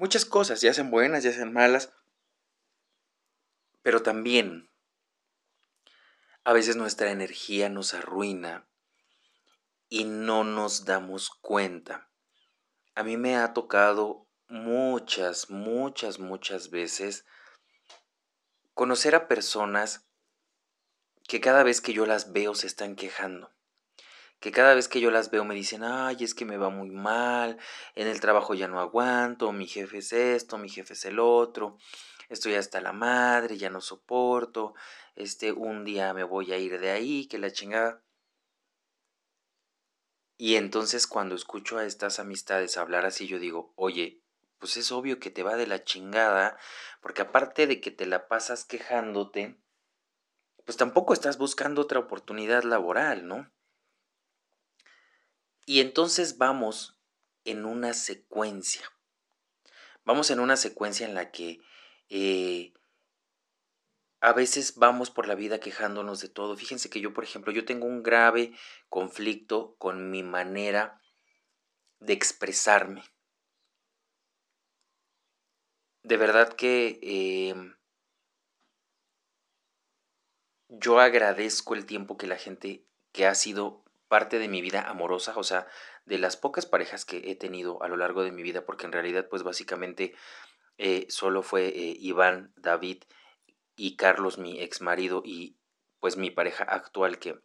muchas 0.00 0.24
cosas, 0.24 0.62
ya 0.62 0.72
sean 0.72 0.90
buenas, 0.90 1.22
ya 1.24 1.30
sean 1.30 1.52
malas, 1.52 1.92
pero 3.82 4.02
también 4.02 4.70
a 6.42 6.54
veces 6.54 6.74
nuestra 6.76 7.10
energía 7.10 7.68
nos 7.68 7.92
arruina 7.92 8.66
y 9.90 10.04
no 10.04 10.42
nos 10.42 10.86
damos 10.86 11.28
cuenta. 11.28 12.10
A 12.94 13.02
mí 13.02 13.18
me 13.18 13.36
ha 13.36 13.52
tocado 13.52 14.26
muchas, 14.48 15.50
muchas, 15.50 16.18
muchas 16.18 16.70
veces 16.70 17.26
conocer 18.80 19.14
a 19.14 19.28
personas 19.28 20.08
que 21.28 21.38
cada 21.38 21.62
vez 21.64 21.82
que 21.82 21.92
yo 21.92 22.06
las 22.06 22.32
veo 22.32 22.54
se 22.54 22.66
están 22.66 22.96
quejando. 22.96 23.52
Que 24.38 24.52
cada 24.52 24.74
vez 24.74 24.88
que 24.88 25.02
yo 25.02 25.10
las 25.10 25.30
veo 25.30 25.44
me 25.44 25.54
dicen, 25.54 25.84
ay, 25.84 26.16
es 26.20 26.34
que 26.34 26.46
me 26.46 26.56
va 26.56 26.70
muy 26.70 26.88
mal, 26.88 27.58
en 27.94 28.08
el 28.08 28.20
trabajo 28.20 28.54
ya 28.54 28.68
no 28.68 28.80
aguanto, 28.80 29.52
mi 29.52 29.66
jefe 29.66 29.98
es 29.98 30.14
esto, 30.14 30.56
mi 30.56 30.70
jefe 30.70 30.94
es 30.94 31.04
el 31.04 31.18
otro, 31.18 31.76
estoy 32.30 32.54
hasta 32.54 32.80
la 32.80 32.94
madre, 32.94 33.58
ya 33.58 33.68
no 33.68 33.82
soporto, 33.82 34.72
este, 35.14 35.52
un 35.52 35.84
día 35.84 36.14
me 36.14 36.24
voy 36.24 36.50
a 36.54 36.56
ir 36.56 36.80
de 36.80 36.90
ahí, 36.90 37.26
que 37.26 37.36
la 37.36 37.52
chingada. 37.52 38.02
Y 40.38 40.56
entonces 40.56 41.06
cuando 41.06 41.34
escucho 41.34 41.76
a 41.76 41.84
estas 41.84 42.18
amistades 42.18 42.78
hablar 42.78 43.04
así, 43.04 43.26
yo 43.26 43.38
digo, 43.38 43.74
oye, 43.76 44.22
pues 44.60 44.76
es 44.76 44.92
obvio 44.92 45.18
que 45.18 45.30
te 45.30 45.42
va 45.42 45.56
de 45.56 45.66
la 45.66 45.82
chingada, 45.82 46.56
porque 47.00 47.22
aparte 47.22 47.66
de 47.66 47.80
que 47.80 47.90
te 47.90 48.06
la 48.06 48.28
pasas 48.28 48.64
quejándote, 48.64 49.58
pues 50.64 50.76
tampoco 50.76 51.14
estás 51.14 51.38
buscando 51.38 51.80
otra 51.80 51.98
oportunidad 51.98 52.62
laboral, 52.62 53.26
¿no? 53.26 53.50
Y 55.66 55.80
entonces 55.80 56.38
vamos 56.38 57.00
en 57.44 57.64
una 57.64 57.94
secuencia. 57.94 58.82
Vamos 60.04 60.30
en 60.30 60.40
una 60.40 60.56
secuencia 60.56 61.06
en 61.06 61.14
la 61.14 61.30
que 61.30 61.60
eh, 62.08 62.74
a 64.20 64.32
veces 64.32 64.76
vamos 64.76 65.10
por 65.10 65.26
la 65.26 65.34
vida 65.34 65.60
quejándonos 65.60 66.20
de 66.20 66.28
todo. 66.28 66.56
Fíjense 66.56 66.90
que 66.90 67.00
yo, 67.00 67.14
por 67.14 67.24
ejemplo, 67.24 67.52
yo 67.52 67.64
tengo 67.64 67.86
un 67.86 68.02
grave 68.02 68.52
conflicto 68.88 69.76
con 69.78 70.10
mi 70.10 70.22
manera 70.22 71.00
de 72.00 72.12
expresarme. 72.12 73.02
De 76.10 76.16
verdad 76.16 76.52
que 76.52 76.98
em, 77.02 77.76
yo 80.68 80.98
agradezco 80.98 81.76
el 81.76 81.86
tiempo 81.86 82.16
que 82.16 82.26
la 82.26 82.36
gente 82.36 82.84
que 83.12 83.28
ha 83.28 83.34
sido 83.36 83.84
parte 84.08 84.40
de 84.40 84.48
mi 84.48 84.60
vida 84.60 84.90
amorosa, 84.90 85.34
o 85.36 85.44
sea, 85.44 85.68
de 86.06 86.18
las 86.18 86.36
pocas 86.36 86.66
parejas 86.66 87.04
que 87.04 87.30
he 87.30 87.36
tenido 87.36 87.80
a 87.84 87.86
lo 87.86 87.96
largo 87.96 88.24
de 88.24 88.32
mi 88.32 88.42
vida, 88.42 88.66
porque 88.66 88.86
en 88.86 88.92
realidad 88.92 89.28
pues 89.30 89.44
básicamente 89.44 90.12
eh, 90.78 91.06
solo 91.10 91.44
fue 91.44 91.68
eh, 91.68 91.96
Iván, 92.00 92.52
David 92.56 93.04
y 93.76 93.94
Carlos, 93.94 94.36
mi 94.36 94.60
ex 94.60 94.80
marido, 94.80 95.22
y 95.24 95.58
pues 96.00 96.16
mi 96.16 96.32
pareja 96.32 96.64
actual, 96.64 97.20
que, 97.20 97.38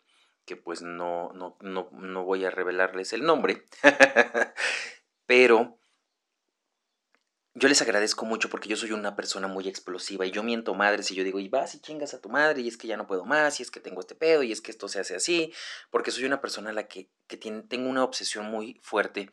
que 0.43 0.57
pues 0.57 0.81
no, 0.81 1.29
no, 1.33 1.55
no, 1.61 1.91
no 1.91 2.23
voy 2.23 2.45
a 2.45 2.49
revelarles 2.49 3.13
el 3.13 3.25
nombre, 3.25 3.63
pero 5.27 5.77
yo 7.57 7.69
les 7.69 7.81
agradezco 7.81 8.25
mucho 8.25 8.49
porque 8.49 8.67
yo 8.67 8.75
soy 8.75 8.91
una 8.91 9.15
persona 9.15 9.47
muy 9.47 9.69
explosiva 9.69 10.25
y 10.25 10.31
yo 10.31 10.43
miento 10.43 10.75
madres 10.75 11.09
y 11.09 11.15
yo 11.15 11.23
digo, 11.23 11.39
y 11.39 11.47
vas 11.47 11.73
y 11.73 11.79
chingas 11.79 12.13
a 12.13 12.19
tu 12.19 12.27
madre 12.27 12.61
y 12.61 12.67
es 12.67 12.75
que 12.75 12.87
ya 12.87 12.97
no 12.97 13.07
puedo 13.07 13.23
más 13.23 13.59
y 13.59 13.63
es 13.63 13.71
que 13.71 13.79
tengo 13.79 14.01
este 14.01 14.13
pedo 14.13 14.43
y 14.43 14.51
es 14.51 14.59
que 14.59 14.71
esto 14.71 14.89
se 14.89 14.99
hace 14.99 15.15
así, 15.15 15.53
porque 15.89 16.11
soy 16.11 16.25
una 16.25 16.41
persona 16.41 16.71
a 16.71 16.73
la 16.73 16.89
que, 16.89 17.09
que 17.27 17.37
tiene, 17.37 17.63
tengo 17.63 17.89
una 17.89 18.03
obsesión 18.03 18.47
muy 18.47 18.81
fuerte 18.83 19.31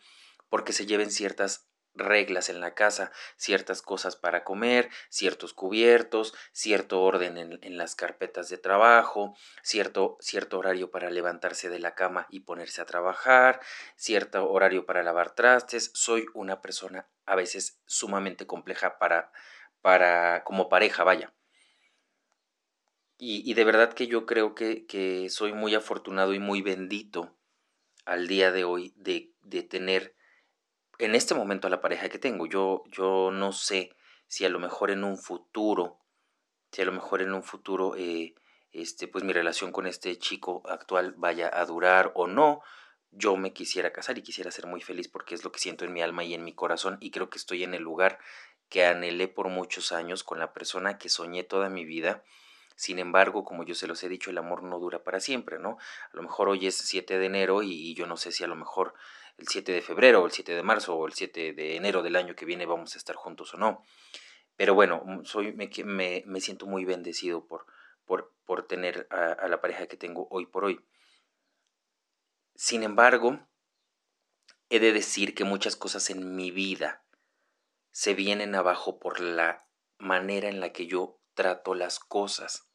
porque 0.48 0.72
se 0.72 0.86
lleven 0.86 1.10
ciertas 1.10 1.66
reglas 1.94 2.48
en 2.48 2.60
la 2.60 2.74
casa, 2.74 3.12
ciertas 3.36 3.82
cosas 3.82 4.16
para 4.16 4.44
comer, 4.44 4.90
ciertos 5.08 5.54
cubiertos, 5.54 6.34
cierto 6.52 7.02
orden 7.02 7.36
en, 7.38 7.76
las 7.76 7.94
carpetas 7.94 8.48
de 8.48 8.58
trabajo, 8.58 9.36
cierto, 9.62 10.16
cierto 10.20 10.58
horario 10.58 10.90
para 10.90 11.10
levantarse 11.10 11.68
de 11.68 11.78
la 11.78 11.94
cama 11.94 12.26
y 12.30 12.40
ponerse 12.40 12.80
a 12.80 12.86
trabajar, 12.86 13.60
cierto 13.96 14.50
horario 14.50 14.86
para 14.86 15.02
lavar 15.02 15.34
trastes. 15.34 15.90
Soy 15.94 16.26
una 16.34 16.60
persona 16.60 17.08
a 17.26 17.36
veces 17.36 17.80
sumamente 17.86 18.46
compleja 18.46 18.98
para, 18.98 19.32
para 19.80 20.44
como 20.44 20.68
pareja, 20.68 21.04
vaya. 21.04 21.32
Y, 23.18 23.48
y 23.48 23.54
de 23.54 23.64
verdad 23.64 23.92
que 23.92 24.08
yo 24.08 24.26
creo 24.26 24.54
que, 24.54 24.84
que, 24.86 25.30
soy 25.30 25.52
muy 25.52 25.74
afortunado 25.74 26.34
y 26.34 26.40
muy 26.40 26.60
bendito 26.60 27.38
al 28.04 28.26
día 28.26 28.50
de 28.50 28.64
hoy 28.64 28.92
de, 28.96 29.32
de 29.42 29.62
tener 29.62 30.16
en 31.04 31.14
este 31.14 31.34
momento 31.34 31.66
a 31.66 31.70
la 31.70 31.80
pareja 31.80 32.08
que 32.08 32.18
tengo. 32.18 32.46
Yo, 32.46 32.84
yo 32.86 33.30
no 33.32 33.52
sé 33.52 33.94
si 34.26 34.44
a 34.44 34.48
lo 34.48 34.58
mejor 34.58 34.90
en 34.90 35.04
un 35.04 35.18
futuro, 35.18 35.98
si 36.70 36.82
a 36.82 36.84
lo 36.84 36.92
mejor 36.92 37.22
en 37.22 37.34
un 37.34 37.42
futuro, 37.42 37.96
eh, 37.96 38.34
este, 38.72 39.08
pues 39.08 39.24
mi 39.24 39.32
relación 39.32 39.72
con 39.72 39.86
este 39.86 40.18
chico 40.18 40.62
actual 40.66 41.14
vaya 41.16 41.50
a 41.52 41.64
durar 41.66 42.12
o 42.14 42.26
no. 42.26 42.62
Yo 43.10 43.36
me 43.36 43.52
quisiera 43.52 43.92
casar 43.92 44.16
y 44.16 44.22
quisiera 44.22 44.50
ser 44.50 44.66
muy 44.66 44.80
feliz 44.80 45.08
porque 45.08 45.34
es 45.34 45.44
lo 45.44 45.52
que 45.52 45.60
siento 45.60 45.84
en 45.84 45.92
mi 45.92 46.00
alma 46.00 46.24
y 46.24 46.34
en 46.34 46.44
mi 46.44 46.54
corazón 46.54 46.96
y 47.00 47.10
creo 47.10 47.28
que 47.28 47.36
estoy 47.36 47.62
en 47.62 47.74
el 47.74 47.82
lugar 47.82 48.18
que 48.70 48.86
anhelé 48.86 49.28
por 49.28 49.48
muchos 49.48 49.92
años 49.92 50.24
con 50.24 50.38
la 50.38 50.54
persona 50.54 50.96
que 50.96 51.10
soñé 51.10 51.42
toda 51.44 51.68
mi 51.68 51.84
vida. 51.84 52.24
Sin 52.74 52.98
embargo, 52.98 53.44
como 53.44 53.64
yo 53.64 53.74
se 53.74 53.86
los 53.86 54.02
he 54.02 54.08
dicho, 54.08 54.30
el 54.30 54.38
amor 54.38 54.62
no 54.62 54.78
dura 54.78 55.04
para 55.04 55.20
siempre, 55.20 55.58
¿no? 55.58 55.76
A 56.10 56.16
lo 56.16 56.22
mejor 56.22 56.48
hoy 56.48 56.66
es 56.66 56.76
7 56.76 57.18
de 57.18 57.26
enero 57.26 57.62
y 57.62 57.92
yo 57.94 58.06
no 58.06 58.16
sé 58.16 58.32
si 58.32 58.44
a 58.44 58.46
lo 58.46 58.56
mejor 58.56 58.94
el 59.38 59.48
7 59.48 59.72
de 59.72 59.82
febrero 59.82 60.22
o 60.22 60.26
el 60.26 60.32
7 60.32 60.54
de 60.54 60.62
marzo 60.62 60.94
o 60.94 61.06
el 61.06 61.12
7 61.12 61.52
de 61.52 61.76
enero 61.76 62.02
del 62.02 62.16
año 62.16 62.34
que 62.34 62.44
viene 62.44 62.66
vamos 62.66 62.94
a 62.94 62.98
estar 62.98 63.16
juntos 63.16 63.54
o 63.54 63.58
no. 63.58 63.84
Pero 64.56 64.74
bueno, 64.74 65.02
mm, 65.04 65.24
soy, 65.24 65.52
me, 65.52 65.70
me, 65.84 66.22
me 66.26 66.40
siento 66.40 66.66
muy 66.66 66.84
bendecido 66.84 67.46
por, 67.46 67.66
por, 68.04 68.34
por 68.44 68.66
tener 68.66 69.06
a, 69.10 69.32
a 69.32 69.48
la 69.48 69.60
pareja 69.60 69.86
que 69.86 69.96
tengo 69.96 70.28
hoy 70.30 70.46
por 70.46 70.64
hoy. 70.64 70.84
Sin 72.54 72.82
embargo, 72.82 73.40
he 74.68 74.78
de 74.78 74.92
decir 74.92 75.34
que 75.34 75.44
muchas 75.44 75.76
cosas 75.76 76.10
en 76.10 76.36
mi 76.36 76.50
vida 76.50 77.04
se 77.90 78.14
vienen 78.14 78.54
abajo 78.54 78.98
por 78.98 79.20
la 79.20 79.66
manera 79.98 80.48
en 80.48 80.60
la 80.60 80.72
que 80.72 80.86
yo 80.86 81.20
trato 81.34 81.74
las 81.74 81.98
cosas. 81.98 82.71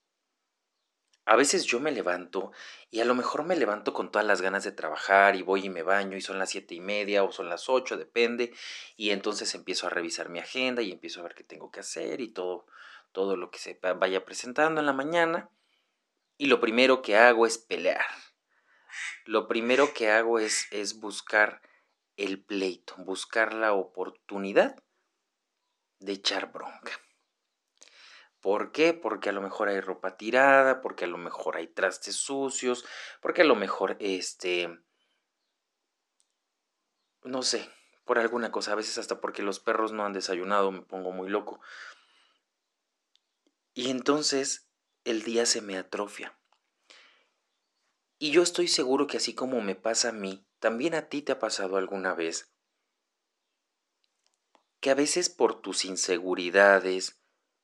A 1.28 1.36
veces 1.36 1.66
yo 1.66 1.82
me 1.82 1.92
levanto 1.92 2.54
y 2.90 3.02
a 3.02 3.06
lo 3.06 3.14
mejor 3.14 3.44
me 3.44 3.58
levanto 3.58 3.92
con 3.92 4.12
todas 4.12 4.26
las 4.26 4.42
ganas 4.42 4.64
de 4.64 4.72
trabajar 4.72 5.36
y 5.36 5.42
voy 5.42 5.66
y 5.66 5.70
me 5.70 5.84
baño 5.84 6.16
y 6.16 6.22
son 6.22 6.40
las 6.40 6.52
siete 6.52 6.74
y 6.74 6.80
media 6.80 7.26
o 7.26 7.34
son 7.34 7.50
las 7.50 7.68
ocho, 7.68 7.98
depende, 7.98 8.54
y 8.96 9.10
entonces 9.10 9.54
empiezo 9.54 9.88
a 9.88 9.90
revisar 9.90 10.30
mi 10.30 10.40
agenda 10.40 10.82
y 10.82 10.92
empiezo 10.94 11.20
a 11.20 11.24
ver 11.24 11.36
qué 11.36 11.44
tengo 11.44 11.70
que 11.70 11.82
hacer 11.82 12.22
y 12.22 12.30
todo, 12.30 12.66
todo 13.12 13.36
lo 13.36 13.52
que 13.52 13.60
se 13.60 13.78
vaya 14.00 14.24
presentando 14.24 14.80
en 14.80 14.86
la 14.86 14.94
mañana. 14.94 15.50
Y 16.38 16.46
lo 16.46 16.62
primero 16.62 17.02
que 17.02 17.18
hago 17.18 17.46
es 17.46 17.58
pelear. 17.58 18.06
Lo 19.26 19.50
primero 19.50 19.94
que 19.94 20.10
hago 20.10 20.40
es, 20.40 20.68
es 20.72 20.98
buscar 21.02 21.62
el 22.16 22.42
pleito, 22.42 22.96
buscar 23.00 23.54
la 23.54 23.74
oportunidad 23.74 24.82
de 26.00 26.14
echar 26.14 26.54
bronca. 26.54 26.94
¿Por 28.42 28.72
qué? 28.72 28.94
Porque 28.94 29.30
a 29.30 29.34
lo 29.34 29.42
mejor 29.42 29.70
hay 29.70 29.82
ropa 29.82 30.18
tirada, 30.18 30.82
porque 30.82 31.06
a 31.06 31.08
lo 31.08 31.18
mejor 31.18 31.58
hay 31.58 31.68
trastes 31.68 32.16
sucios, 32.16 32.86
porque 33.22 33.42
a 33.42 33.46
lo 33.46 33.56
mejor, 33.56 33.98
este, 34.00 34.80
no 37.24 37.42
sé, 37.42 37.70
por 38.06 38.20
alguna 38.20 38.52
cosa, 38.52 38.72
a 38.72 38.76
veces 38.76 38.98
hasta 38.98 39.20
porque 39.20 39.44
los 39.44 39.60
perros 39.60 39.92
no 39.92 40.06
han 40.06 40.14
desayunado, 40.14 40.72
me 40.72 40.82
pongo 40.82 41.12
muy 41.12 41.30
loco. 41.30 41.60
Y 43.74 43.90
entonces 43.90 44.70
el 45.04 45.24
día 45.24 45.46
se 45.46 45.62
me 45.62 45.78
atrofia. 45.78 46.38
Y 48.20 48.32
yo 48.32 48.42
estoy 48.42 48.68
seguro 48.68 49.06
que 49.06 49.18
así 49.18 49.36
como 49.36 49.62
me 49.62 49.76
pasa 49.76 50.10
a 50.10 50.14
mí, 50.14 50.48
también 50.60 50.96
a 50.96 51.10
ti 51.10 51.22
te 51.22 51.34
ha 51.34 51.40
pasado 51.40 51.78
alguna 51.78 52.16
vez. 52.16 52.52
Que 54.80 54.90
a 54.90 54.96
veces 54.96 55.30
por 55.30 55.62
tus 55.62 55.86
inseguridades, 55.86 57.17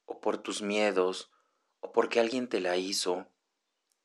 o 0.06 0.20
por 0.20 0.38
tus 0.38 0.62
miedos, 0.62 1.32
o 1.80 1.92
porque 1.92 2.20
alguien 2.20 2.48
te 2.48 2.60
la 2.60 2.78
hizo, 2.78 3.28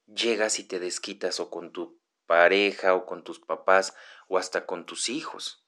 llegas 0.07 0.59
y 0.59 0.65
te 0.65 0.79
desquitas 0.79 1.41
o 1.41 1.51
con 1.51 1.73
tu 1.73 2.01
pareja 2.27 2.95
o 2.95 3.07
con 3.07 3.25
tus 3.25 3.41
papás 3.41 3.95
o 4.29 4.39
hasta 4.39 4.67
con 4.67 4.87
tus 4.87 5.09
hijos. 5.09 5.65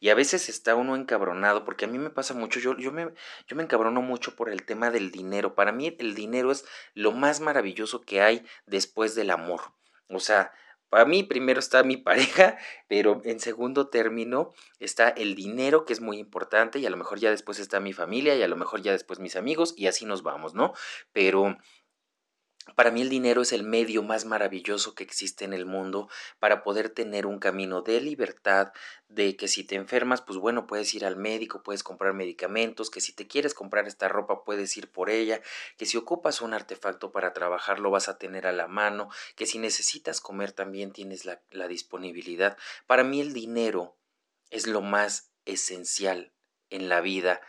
Y 0.00 0.08
a 0.08 0.14
veces 0.14 0.48
está 0.48 0.74
uno 0.74 0.96
encabronado, 0.96 1.64
porque 1.64 1.84
a 1.84 1.88
mí 1.88 1.98
me 1.98 2.10
pasa 2.10 2.34
mucho, 2.34 2.58
yo, 2.58 2.76
yo, 2.76 2.90
me, 2.90 3.14
yo 3.46 3.56
me 3.56 3.62
encabrono 3.62 4.02
mucho 4.02 4.34
por 4.34 4.48
el 4.48 4.64
tema 4.64 4.90
del 4.90 5.10
dinero. 5.10 5.54
Para 5.54 5.70
mí 5.72 5.94
el 5.98 6.14
dinero 6.14 6.50
es 6.50 6.64
lo 6.94 7.12
más 7.12 7.40
maravilloso 7.40 8.02
que 8.02 8.20
hay 8.20 8.44
después 8.66 9.14
del 9.14 9.30
amor. 9.30 9.72
O 10.08 10.18
sea, 10.20 10.52
para 10.88 11.04
mí 11.04 11.22
primero 11.22 11.60
está 11.60 11.82
mi 11.82 11.96
pareja, 11.96 12.56
pero 12.88 13.20
en 13.24 13.40
segundo 13.40 13.88
término 13.88 14.52
está 14.80 15.08
el 15.08 15.34
dinero, 15.34 15.84
que 15.84 15.92
es 15.92 16.00
muy 16.00 16.18
importante, 16.18 16.78
y 16.78 16.86
a 16.86 16.90
lo 16.90 16.96
mejor 16.96 17.18
ya 17.18 17.30
después 17.30 17.58
está 17.58 17.80
mi 17.80 17.92
familia, 17.92 18.36
y 18.36 18.42
a 18.42 18.48
lo 18.48 18.56
mejor 18.56 18.82
ya 18.82 18.92
después 18.92 19.18
mis 19.18 19.36
amigos, 19.36 19.74
y 19.76 19.86
así 19.86 20.04
nos 20.04 20.22
vamos, 20.22 20.54
¿no? 20.54 20.72
Pero 21.12 21.56
Para 22.74 22.90
mí 22.90 23.02
el 23.02 23.08
dinero 23.08 23.42
es 23.42 23.52
el 23.52 23.62
medio 23.62 24.02
más 24.02 24.24
maravilloso 24.24 24.94
que 24.94 25.04
existe 25.04 25.44
en 25.44 25.52
el 25.52 25.66
mundo 25.66 26.08
para 26.38 26.62
poder 26.62 26.90
tener 26.90 27.26
un 27.26 27.38
camino 27.38 27.82
de 27.82 28.00
libertad, 28.00 28.72
de 29.08 29.36
que 29.36 29.48
si 29.48 29.64
te 29.64 29.74
enfermas, 29.74 30.22
pues 30.22 30.38
bueno, 30.38 30.66
puedes 30.66 30.94
ir 30.94 31.04
al 31.04 31.16
médico, 31.16 31.62
puedes 31.62 31.82
comprar 31.82 32.14
medicamentos, 32.14 32.90
que 32.90 33.00
si 33.00 33.12
te 33.12 33.26
quieres 33.26 33.54
comprar 33.54 33.86
esta 33.86 34.08
ropa, 34.08 34.44
puedes 34.44 34.76
ir 34.76 34.90
por 34.90 35.10
ella, 35.10 35.40
que 35.76 35.86
si 35.86 35.96
ocupas 35.96 36.40
un 36.40 36.54
artefacto 36.54 37.10
para 37.10 37.32
trabajar, 37.32 37.78
lo 37.80 37.90
vas 37.90 38.08
a 38.08 38.18
tener 38.18 38.46
a 38.46 38.52
la 38.52 38.68
mano, 38.68 39.08
que 39.34 39.46
si 39.46 39.58
necesitas 39.58 40.20
comer 40.20 40.52
también 40.52 40.92
tienes 40.92 41.24
la, 41.24 41.40
la 41.50 41.68
disponibilidad. 41.68 42.56
Para 42.86 43.04
mí 43.04 43.20
el 43.20 43.32
dinero 43.32 43.96
es 44.50 44.66
lo 44.66 44.80
más 44.80 45.32
esencial 45.44 46.32
en 46.70 46.88
la 46.88 47.00
vida 47.00 47.40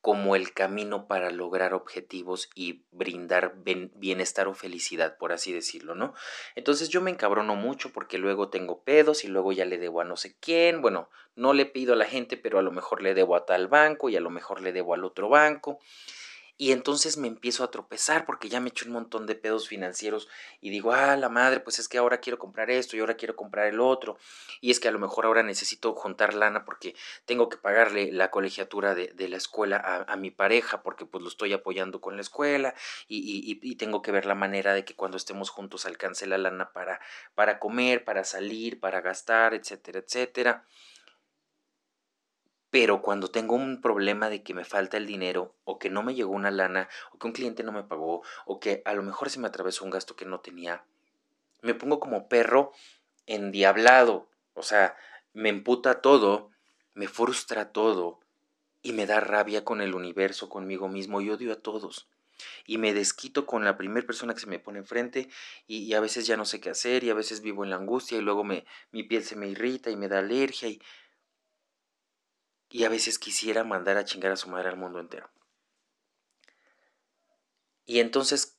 como 0.00 0.36
el 0.36 0.52
camino 0.52 1.08
para 1.08 1.30
lograr 1.30 1.74
objetivos 1.74 2.48
y 2.54 2.84
brindar 2.92 3.56
bienestar 3.64 4.46
o 4.48 4.54
felicidad, 4.54 5.18
por 5.18 5.32
así 5.32 5.52
decirlo, 5.52 5.94
¿no? 5.94 6.14
Entonces 6.54 6.88
yo 6.88 7.00
me 7.00 7.10
encabrono 7.10 7.56
mucho 7.56 7.92
porque 7.92 8.18
luego 8.18 8.48
tengo 8.48 8.82
pedos 8.84 9.24
y 9.24 9.28
luego 9.28 9.52
ya 9.52 9.64
le 9.64 9.78
debo 9.78 10.00
a 10.00 10.04
no 10.04 10.16
sé 10.16 10.36
quién, 10.40 10.82
bueno, 10.82 11.10
no 11.34 11.52
le 11.52 11.66
pido 11.66 11.94
a 11.94 11.96
la 11.96 12.04
gente, 12.04 12.36
pero 12.36 12.58
a 12.58 12.62
lo 12.62 12.70
mejor 12.70 13.02
le 13.02 13.14
debo 13.14 13.36
a 13.36 13.44
tal 13.44 13.68
banco 13.68 14.08
y 14.08 14.16
a 14.16 14.20
lo 14.20 14.30
mejor 14.30 14.60
le 14.60 14.72
debo 14.72 14.94
al 14.94 15.04
otro 15.04 15.28
banco 15.28 15.80
y 16.60 16.72
entonces 16.72 17.16
me 17.16 17.28
empiezo 17.28 17.62
a 17.62 17.70
tropezar 17.70 18.26
porque 18.26 18.48
ya 18.48 18.58
me 18.58 18.70
echo 18.70 18.84
un 18.84 18.92
montón 18.92 19.26
de 19.26 19.36
pedos 19.36 19.68
financieros 19.68 20.28
y 20.60 20.70
digo, 20.70 20.92
ah, 20.92 21.16
la 21.16 21.28
madre, 21.28 21.60
pues 21.60 21.78
es 21.78 21.88
que 21.88 21.98
ahora 21.98 22.18
quiero 22.18 22.36
comprar 22.36 22.68
esto 22.68 22.96
y 22.96 23.00
ahora 23.00 23.14
quiero 23.14 23.36
comprar 23.36 23.68
el 23.68 23.78
otro. 23.78 24.18
Y 24.60 24.72
es 24.72 24.80
que 24.80 24.88
a 24.88 24.90
lo 24.90 24.98
mejor 24.98 25.24
ahora 25.24 25.44
necesito 25.44 25.94
juntar 25.94 26.34
lana 26.34 26.64
porque 26.64 26.96
tengo 27.26 27.48
que 27.48 27.58
pagarle 27.58 28.10
la 28.10 28.32
colegiatura 28.32 28.96
de, 28.96 29.28
la 29.28 29.36
escuela 29.36 30.04
a, 30.08 30.16
mi 30.16 30.32
pareja 30.32 30.82
porque 30.82 31.06
pues 31.06 31.22
lo 31.22 31.28
estoy 31.28 31.52
apoyando 31.52 32.00
con 32.00 32.16
la 32.16 32.22
escuela 32.22 32.74
y, 33.06 33.18
y, 33.18 33.60
y, 33.62 33.76
tengo 33.76 34.02
que 34.02 34.10
ver 34.10 34.26
la 34.26 34.34
manera 34.34 34.74
de 34.74 34.84
que 34.84 34.96
cuando 34.96 35.16
estemos 35.16 35.50
juntos 35.50 35.86
alcance 35.86 36.26
la 36.26 36.38
lana 36.38 36.72
para, 36.72 37.00
para 37.36 37.60
comer, 37.60 38.04
para 38.04 38.24
salir, 38.24 38.80
para 38.80 39.00
gastar, 39.00 39.54
etcétera, 39.54 40.00
etcétera. 40.00 40.64
Pero 42.70 43.00
cuando 43.00 43.28
tengo 43.28 43.54
un 43.54 43.80
problema 43.80 44.28
de 44.28 44.42
que 44.42 44.54
me 44.54 44.64
falta 44.64 44.96
el 44.98 45.06
dinero, 45.06 45.54
o 45.64 45.78
que 45.78 45.88
no 45.88 46.02
me 46.02 46.14
llegó 46.14 46.32
una 46.32 46.50
lana, 46.50 46.88
o 47.12 47.18
que 47.18 47.26
un 47.26 47.32
cliente 47.32 47.62
no 47.62 47.72
me 47.72 47.82
pagó, 47.82 48.22
o 48.44 48.60
que 48.60 48.82
a 48.84 48.92
lo 48.92 49.02
mejor 49.02 49.30
se 49.30 49.40
me 49.40 49.48
atravesó 49.48 49.84
un 49.84 49.90
gasto 49.90 50.16
que 50.16 50.26
no 50.26 50.40
tenía, 50.40 50.84
me 51.62 51.74
pongo 51.74 51.98
como 51.98 52.28
perro 52.28 52.72
endiablado. 53.26 54.28
O 54.54 54.62
sea, 54.62 54.96
me 55.32 55.48
emputa 55.48 56.00
todo, 56.00 56.50
me 56.94 57.08
frustra 57.08 57.72
todo, 57.72 58.20
y 58.82 58.92
me 58.92 59.06
da 59.06 59.20
rabia 59.20 59.64
con 59.64 59.80
el 59.80 59.94
universo, 59.94 60.48
conmigo 60.48 60.88
mismo, 60.88 61.20
y 61.20 61.30
odio 61.30 61.52
a 61.52 61.56
todos. 61.56 62.08
Y 62.66 62.78
me 62.78 62.94
desquito 62.94 63.46
con 63.46 63.64
la 63.64 63.76
primera 63.76 64.06
persona 64.06 64.34
que 64.34 64.40
se 64.40 64.46
me 64.46 64.58
pone 64.58 64.78
enfrente, 64.78 65.28
y, 65.66 65.78
y, 65.78 65.94
a 65.94 66.00
veces 66.00 66.26
ya 66.26 66.36
no 66.36 66.44
sé 66.44 66.60
qué 66.60 66.70
hacer, 66.70 67.02
y 67.04 67.10
a 67.10 67.14
veces 67.14 67.40
vivo 67.40 67.64
en 67.64 67.70
la 67.70 67.76
angustia, 67.76 68.18
y 68.18 68.20
luego 68.22 68.44
me, 68.44 68.64
mi 68.92 69.02
piel 69.02 69.24
se 69.24 69.36
me 69.36 69.48
irrita 69.48 69.90
y 69.90 69.96
me 69.96 70.08
da 70.08 70.20
alergia, 70.20 70.68
y 70.68 70.80
y 72.70 72.84
a 72.84 72.88
veces 72.88 73.18
quisiera 73.18 73.64
mandar 73.64 73.96
a 73.96 74.04
chingar 74.04 74.32
a 74.32 74.36
su 74.36 74.48
madre 74.48 74.68
al 74.68 74.76
mundo 74.76 75.00
entero. 75.00 75.30
Y 77.84 78.00
entonces, 78.00 78.58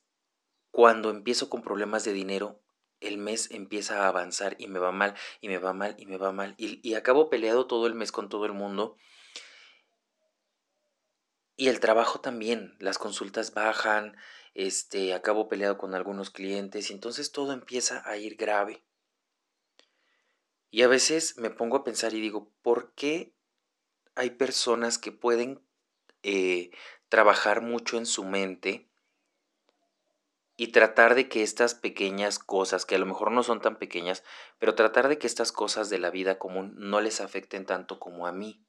cuando 0.70 1.10
empiezo 1.10 1.48
con 1.48 1.62
problemas 1.62 2.04
de 2.04 2.12
dinero, 2.12 2.60
el 2.98 3.16
mes 3.16 3.50
empieza 3.50 4.04
a 4.04 4.08
avanzar 4.08 4.56
y 4.58 4.66
me 4.66 4.78
va 4.78 4.92
mal, 4.92 5.14
y 5.40 5.48
me 5.48 5.58
va 5.58 5.72
mal, 5.72 5.94
y 5.98 6.06
me 6.06 6.16
va 6.16 6.32
mal. 6.32 6.54
Y, 6.58 6.86
y 6.86 6.94
acabo 6.94 7.30
peleado 7.30 7.66
todo 7.66 7.86
el 7.86 7.94
mes 7.94 8.12
con 8.12 8.28
todo 8.28 8.44
el 8.46 8.52
mundo. 8.52 8.96
Y 11.56 11.68
el 11.68 11.78
trabajo 11.78 12.20
también, 12.20 12.76
las 12.80 12.98
consultas 12.98 13.54
bajan, 13.54 14.16
este, 14.54 15.14
acabo 15.14 15.48
peleado 15.48 15.78
con 15.78 15.94
algunos 15.94 16.30
clientes, 16.30 16.90
y 16.90 16.94
entonces 16.94 17.32
todo 17.32 17.52
empieza 17.52 18.02
a 18.04 18.16
ir 18.16 18.36
grave. 18.36 18.82
Y 20.70 20.82
a 20.82 20.88
veces 20.88 21.36
me 21.36 21.50
pongo 21.50 21.78
a 21.78 21.84
pensar 21.84 22.14
y 22.14 22.20
digo, 22.20 22.52
¿por 22.62 22.92
qué 22.94 23.34
hay 24.14 24.30
personas 24.30 24.98
que 24.98 25.12
pueden 25.12 25.62
eh, 26.22 26.70
trabajar 27.08 27.62
mucho 27.62 27.96
en 27.98 28.06
su 28.06 28.24
mente 28.24 28.88
y 30.56 30.68
tratar 30.68 31.14
de 31.14 31.28
que 31.28 31.42
estas 31.42 31.74
pequeñas 31.74 32.38
cosas, 32.38 32.84
que 32.84 32.94
a 32.94 32.98
lo 32.98 33.06
mejor 33.06 33.32
no 33.32 33.42
son 33.42 33.62
tan 33.62 33.78
pequeñas, 33.78 34.22
pero 34.58 34.74
tratar 34.74 35.08
de 35.08 35.18
que 35.18 35.26
estas 35.26 35.52
cosas 35.52 35.88
de 35.88 35.98
la 35.98 36.10
vida 36.10 36.38
común 36.38 36.74
no 36.76 37.00
les 37.00 37.20
afecten 37.20 37.64
tanto 37.64 37.98
como 37.98 38.26
a 38.26 38.32
mí. 38.32 38.62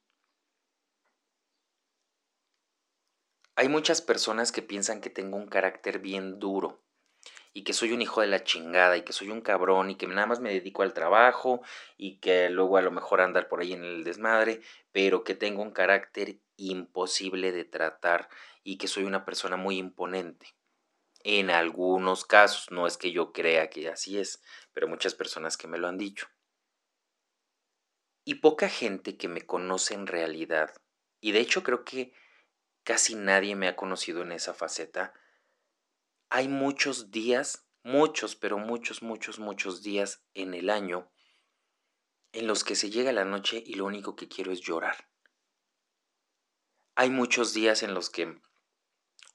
Hay 3.55 3.67
muchas 3.67 4.01
personas 4.01 4.53
que 4.53 4.61
piensan 4.61 5.01
que 5.01 5.09
tengo 5.09 5.35
un 5.35 5.47
carácter 5.47 5.99
bien 5.99 6.39
duro 6.39 6.81
y 7.53 7.63
que 7.63 7.73
soy 7.73 7.91
un 7.91 8.01
hijo 8.01 8.21
de 8.21 8.27
la 8.27 8.43
chingada 8.43 8.97
y 8.97 9.03
que 9.03 9.13
soy 9.13 9.29
un 9.29 9.41
cabrón 9.41 9.89
y 9.89 9.95
que 9.95 10.07
nada 10.07 10.25
más 10.25 10.39
me 10.39 10.53
dedico 10.53 10.83
al 10.83 10.93
trabajo 10.93 11.61
y 11.97 12.19
que 12.19 12.49
luego 12.49 12.77
a 12.77 12.81
lo 12.81 12.91
mejor 12.91 13.21
andar 13.21 13.47
por 13.47 13.61
ahí 13.61 13.73
en 13.73 13.83
el 13.83 14.03
desmadre, 14.03 14.61
pero 14.91 15.23
que 15.23 15.35
tengo 15.35 15.61
un 15.61 15.71
carácter 15.71 16.39
imposible 16.55 17.51
de 17.51 17.65
tratar 17.65 18.29
y 18.63 18.77
que 18.77 18.87
soy 18.87 19.03
una 19.03 19.25
persona 19.25 19.57
muy 19.57 19.77
imponente. 19.77 20.55
En 21.23 21.51
algunos 21.51 22.25
casos, 22.25 22.71
no 22.71 22.87
es 22.87 22.97
que 22.97 23.11
yo 23.11 23.31
crea 23.31 23.69
que 23.69 23.89
así 23.89 24.17
es, 24.17 24.41
pero 24.73 24.87
muchas 24.87 25.13
personas 25.13 25.57
que 25.57 25.67
me 25.67 25.77
lo 25.77 25.87
han 25.87 25.97
dicho. 25.97 26.27
Y 28.23 28.35
poca 28.35 28.69
gente 28.69 29.17
que 29.17 29.27
me 29.27 29.41
conoce 29.41 29.93
en 29.93 30.07
realidad, 30.07 30.73
y 31.19 31.31
de 31.31 31.39
hecho 31.39 31.63
creo 31.63 31.83
que 31.83 32.13
casi 32.83 33.15
nadie 33.15 33.55
me 33.55 33.67
ha 33.67 33.75
conocido 33.75 34.21
en 34.21 34.31
esa 34.31 34.53
faceta, 34.53 35.13
hay 36.31 36.47
muchos 36.47 37.11
días, 37.11 37.67
muchos, 37.83 38.37
pero 38.37 38.57
muchos, 38.57 39.03
muchos, 39.03 39.37
muchos 39.37 39.83
días 39.83 40.23
en 40.33 40.53
el 40.53 40.69
año 40.69 41.11
en 42.31 42.47
los 42.47 42.63
que 42.63 42.75
se 42.75 42.89
llega 42.89 43.11
la 43.11 43.25
noche 43.25 43.61
y 43.65 43.73
lo 43.73 43.83
único 43.83 44.15
que 44.15 44.29
quiero 44.29 44.53
es 44.53 44.61
llorar. 44.61 45.09
Hay 46.95 47.09
muchos 47.09 47.53
días 47.53 47.83
en 47.83 47.93
los 47.93 48.09
que 48.09 48.39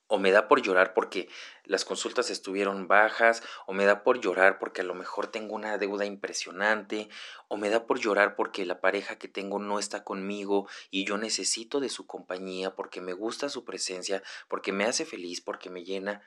o 0.08 0.18
me 0.18 0.30
da 0.30 0.48
por 0.48 0.62
llorar 0.62 0.94
porque 0.94 1.28
las 1.64 1.84
consultas 1.84 2.30
estuvieron 2.30 2.88
bajas, 2.88 3.42
o 3.66 3.74
me 3.74 3.84
da 3.84 4.02
por 4.02 4.20
llorar 4.20 4.58
porque 4.58 4.80
a 4.80 4.84
lo 4.84 4.94
mejor 4.94 5.26
tengo 5.26 5.54
una 5.54 5.76
deuda 5.76 6.06
impresionante, 6.06 7.10
o 7.48 7.58
me 7.58 7.68
da 7.68 7.86
por 7.86 7.98
llorar 7.98 8.36
porque 8.36 8.64
la 8.64 8.80
pareja 8.80 9.18
que 9.18 9.28
tengo 9.28 9.58
no 9.58 9.78
está 9.78 10.02
conmigo 10.04 10.68
y 10.90 11.04
yo 11.04 11.18
necesito 11.18 11.80
de 11.80 11.90
su 11.90 12.06
compañía 12.06 12.74
porque 12.74 13.02
me 13.02 13.12
gusta 13.12 13.50
su 13.50 13.64
presencia, 13.64 14.22
porque 14.48 14.72
me 14.72 14.84
hace 14.84 15.04
feliz, 15.04 15.42
porque 15.42 15.68
me 15.68 15.84
llena. 15.84 16.22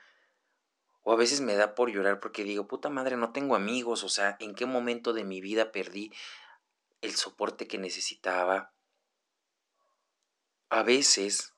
O 1.02 1.12
a 1.12 1.16
veces 1.16 1.40
me 1.40 1.54
da 1.54 1.74
por 1.74 1.90
llorar 1.90 2.20
porque 2.20 2.44
digo, 2.44 2.66
puta 2.66 2.90
madre, 2.90 3.16
no 3.16 3.32
tengo 3.32 3.54
amigos, 3.54 4.04
o 4.04 4.08
sea, 4.08 4.36
¿en 4.40 4.54
qué 4.54 4.66
momento 4.66 5.12
de 5.12 5.24
mi 5.24 5.40
vida 5.40 5.72
perdí 5.72 6.12
el 7.00 7.14
soporte 7.14 7.66
que 7.66 7.78
necesitaba? 7.78 8.74
A 10.68 10.82
veces 10.82 11.54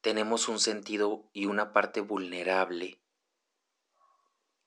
tenemos 0.00 0.48
un 0.48 0.58
sentido 0.58 1.28
y 1.32 1.46
una 1.46 1.72
parte 1.72 2.00
vulnerable 2.00 3.00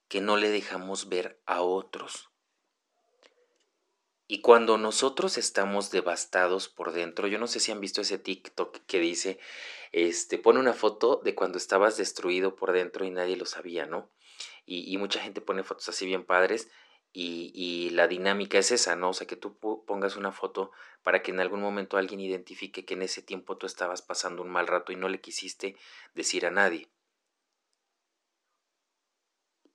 que 0.08 0.22
no 0.22 0.38
le 0.38 0.50
dejamos 0.50 1.10
ver 1.10 1.42
a 1.46 1.62
otros. 1.62 2.33
Y 4.28 4.40
cuando 4.40 4.78
nosotros 4.78 5.38
estamos 5.38 5.92
devastados 5.92 6.70
por 6.70 6.94
dentro, 6.94 7.28
yo 7.28 7.40
no 7.40 7.48
sé 7.48 7.60
si 7.60 7.72
han 7.72 7.82
visto 7.82 8.02
ese 8.02 8.18
TikTok 8.18 8.80
que 8.88 9.00
dice, 9.00 9.40
este, 9.92 10.38
pone 10.38 10.60
una 10.60 10.74
foto 10.74 11.22
de 11.24 11.36
cuando 11.36 11.58
estabas 11.58 11.98
destruido 11.98 12.56
por 12.56 12.72
dentro 12.72 13.06
y 13.06 13.12
nadie 13.12 13.36
lo 13.36 13.46
sabía, 13.46 13.86
¿no? 13.86 14.10
Y, 14.66 14.98
mucha 14.98 15.20
gente 15.20 15.42
pone 15.42 15.64
fotos 15.64 15.90
así 15.90 16.06
bien 16.06 16.26
padres 16.26 16.70
y, 17.12 17.52
y, 17.54 17.90
la 17.90 18.08
dinámica 18.08 18.58
es 18.58 18.72
esa, 18.72 18.96
¿no? 18.96 19.10
O 19.10 19.14
sea, 19.14 19.28
que 19.28 19.36
tú 19.36 19.58
pongas 19.86 20.16
una 20.16 20.32
foto 20.32 20.72
para 21.04 21.22
que 21.22 21.32
en 21.32 21.42
algún 21.42 21.62
momento 21.62 21.98
alguien 21.98 22.22
identifique 22.22 22.86
que 22.86 22.94
en 22.94 23.02
ese 23.02 23.22
tiempo 23.22 23.58
tú 23.58 23.66
estabas 23.66 24.02
pasando 24.02 24.42
un 24.42 24.50
mal 24.50 24.68
rato 24.68 24.94
y 24.94 24.96
no 24.96 25.10
le 25.10 25.20
quisiste 25.20 25.76
decir 26.16 26.46
a 26.46 26.52
nadie. 26.52 26.90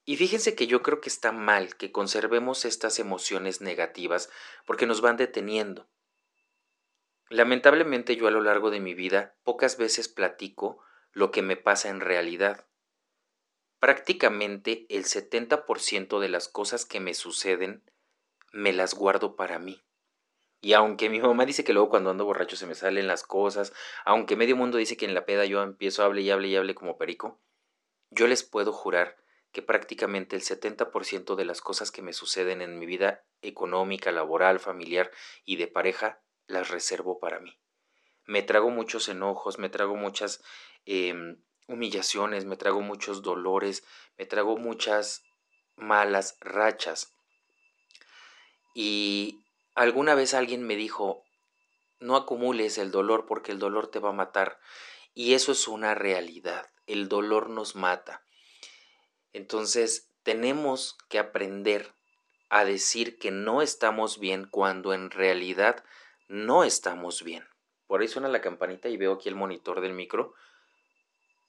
Y 0.09 0.17
fíjense 0.17 0.55
que 0.55 0.67
yo 0.67 0.81
creo 0.81 1.03
que 1.03 1.11
está 1.11 1.33
mal 1.33 1.77
que 1.77 1.93
conservemos 1.93 2.65
estas 2.65 2.99
emociones 2.99 3.61
negativas 3.61 4.31
porque 4.65 4.87
nos 4.87 5.03
van 5.03 5.19
deteniendo. 5.19 5.87
Lamentablemente 7.29 8.17
yo 8.17 8.27
a 8.27 8.31
lo 8.31 8.41
largo 8.41 8.71
de 8.71 8.81
mi 8.81 8.95
vida 8.95 9.37
pocas 9.43 9.77
veces 9.77 10.09
platico 10.09 10.83
lo 11.13 11.31
que 11.31 11.43
me 11.43 11.59
pasa 11.59 11.91
en 11.91 12.01
realidad. 12.01 12.67
Prácticamente 13.81 14.87
el 14.89 15.05
70% 15.05 16.21
de 16.21 16.29
las 16.31 16.49
cosas 16.49 16.87
que 16.87 17.01
me 17.01 17.13
suceden 17.13 17.85
me 18.51 18.73
las 18.73 18.95
guardo 18.95 19.37
para 19.37 19.59
mí. 19.59 19.85
Y 20.63 20.73
aunque 20.73 21.11
mi 21.11 21.21
mamá 21.21 21.45
dice 21.45 21.65
que 21.65 21.75
luego 21.75 21.91
cuando 21.91 22.09
ando 22.09 22.25
borracho 22.25 22.57
se 22.57 22.65
me 22.65 22.75
salen 22.75 23.09
las 23.09 23.25
cosas, 23.25 23.75
aunque 24.07 24.37
medio 24.37 24.57
mundo 24.57 24.79
dice 24.79 24.97
que 24.97 25.05
en 25.05 25.13
la 25.13 25.27
peda 25.27 25.45
yo 25.45 25.63
empiezo 25.63 26.01
a 26.01 26.07
hablar 26.07 26.23
y 26.23 26.31
hable 26.31 26.49
y 26.49 26.57
hable 26.57 26.75
como 26.75 26.97
perico, 26.97 27.43
yo 28.09 28.27
les 28.27 28.43
puedo 28.43 28.73
jurar 28.73 29.19
que 29.59 29.63
prácticamente 29.63 30.37
el 30.37 30.43
70% 30.43 31.35
de 31.35 31.45
las 31.45 31.61
cosas 31.61 31.91
que 31.91 32.01
me 32.01 32.13
suceden 32.13 32.63
en 32.63 32.79
mi 32.79 32.87
vida 32.87 33.25
económica, 33.43 34.13
laboral, 34.13 34.61
familiar 34.61 35.11
y 35.45 35.57
de 35.57 35.67
pareja 35.67 36.23
las 36.47 36.69
reservo 36.69 37.19
para 37.19 37.41
mí. 37.41 37.59
Me 38.25 38.43
trago 38.43 38.71
muchos 38.71 39.09
enojos, 39.09 39.59
me 39.59 39.69
trago 39.69 39.97
muchas 39.97 40.45
eh, 40.87 41.13
humillaciones, 41.67 42.45
me 42.45 42.57
trago 42.57 42.83
muchos 42.83 43.23
dolores, 43.23 43.83
me 44.17 44.27
trago 44.27 44.57
muchas 44.59 45.25
malas 45.75 46.37
rachas. 46.41 47.17
Y 48.75 49.41
alguna 49.75 50.15
vez 50.15 50.35
alguien 50.35 50.63
me 50.63 50.77
dijo, 50.77 51.25
no 51.99 52.15
acumules 52.15 52.79
el 52.79 52.93
dolor 52.93 53.27
porque 53.27 53.51
el 53.51 53.59
dolor 53.59 53.89
te 53.89 53.99
va 53.99 54.11
a 54.11 54.13
matar. 54.23 54.61
Y 55.15 55.35
eso 55.35 55.51
es 55.51 55.67
una 55.67 55.97
realidad, 55.97 56.71
el 56.87 57.09
dolor 57.09 57.51
nos 57.51 57.75
mata. 57.75 58.23
Entonces 59.33 60.09
tenemos 60.23 60.97
que 61.09 61.19
aprender 61.19 61.93
a 62.51 62.65
decir 62.65 63.19
que 63.19 63.31
no 63.31 63.63
estamos 63.63 64.19
bien 64.19 64.47
cuando 64.51 64.95
en 64.95 65.11
realidad 65.11 65.85
no 66.29 66.65
estamos 66.65 67.23
bien. 67.23 67.47
Por 67.87 68.01
ahí 68.01 68.09
suena 68.09 68.29
la 68.29 68.41
campanita 68.41 68.89
y 68.89 68.97
veo 68.97 69.15
aquí 69.15 69.29
el 69.29 69.35
monitor 69.35 69.81
del 69.81 69.93
micro 69.93 70.35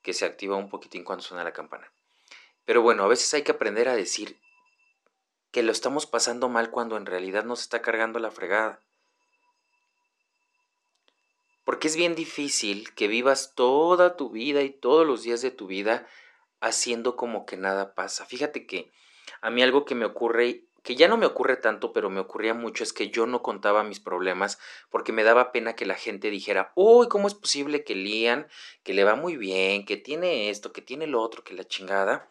que 0.02 0.14
se 0.14 0.26
activa 0.26 0.56
un 0.56 0.70
poquitín 0.70 1.04
cuando 1.04 1.24
suena 1.24 1.44
la 1.44 1.54
campana. 1.54 1.92
Pero 2.66 2.82
bueno, 2.82 3.04
a 3.04 3.08
veces 3.08 3.34
hay 3.34 3.44
que 3.44 3.52
aprender 3.52 3.90
a 3.90 3.96
decir 3.96 4.40
que 5.52 5.64
lo 5.64 5.72
estamos 5.72 6.06
pasando 6.06 6.50
mal 6.50 6.70
cuando 6.70 6.98
en 6.98 7.06
realidad 7.06 7.44
nos 7.44 7.62
está 7.62 7.82
cargando 7.82 8.20
la 8.20 8.32
fregada. 8.32 8.80
Porque 11.64 11.88
es 11.88 11.96
bien 11.96 12.16
difícil 12.16 12.94
que 12.94 13.08
vivas 13.08 13.54
toda 13.56 14.16
tu 14.16 14.30
vida 14.30 14.62
y 14.62 14.70
todos 14.70 15.06
los 15.06 15.24
días 15.24 15.42
de 15.42 15.52
tu 15.52 15.68
vida 15.68 16.08
haciendo 16.62 17.16
como 17.16 17.46
que 17.46 17.58
nada 17.58 17.94
pasa. 17.96 18.26
Fíjate 18.26 18.66
que 18.66 18.92
a 19.42 19.50
mí 19.50 19.62
algo 19.62 19.86
que 19.86 19.96
me 19.96 20.06
ocurre, 20.06 20.66
que 20.84 20.96
ya 20.96 21.08
no 21.08 21.18
me 21.18 21.26
ocurre 21.26 21.58
tanto, 21.58 21.94
pero 21.94 22.10
me 22.10 22.20
ocurría 22.20 22.54
mucho, 22.54 22.84
es 22.84 22.94
que 22.94 23.10
yo 23.10 23.26
no 23.26 23.42
contaba 23.42 23.84
mis 23.84 24.00
problemas 24.00 24.60
porque 24.90 25.12
me 25.12 25.24
daba 25.24 25.52
pena 25.52 25.76
que 25.76 25.86
la 25.86 25.96
gente 25.96 26.30
dijera, 26.30 26.72
uy, 26.76 27.08
¿cómo 27.08 27.28
es 27.28 27.34
posible 27.36 27.84
que 27.84 27.96
Lian, 27.96 28.48
que 28.84 28.94
le 28.94 29.04
va 29.04 29.16
muy 29.16 29.38
bien, 29.38 29.86
que 29.86 29.98
tiene 29.98 30.50
esto, 30.50 30.74
que 30.74 30.82
tiene 30.82 31.08
lo 31.08 31.22
otro, 31.22 31.44
que 31.44 31.54
la 31.54 31.66
chingada? 31.66 32.30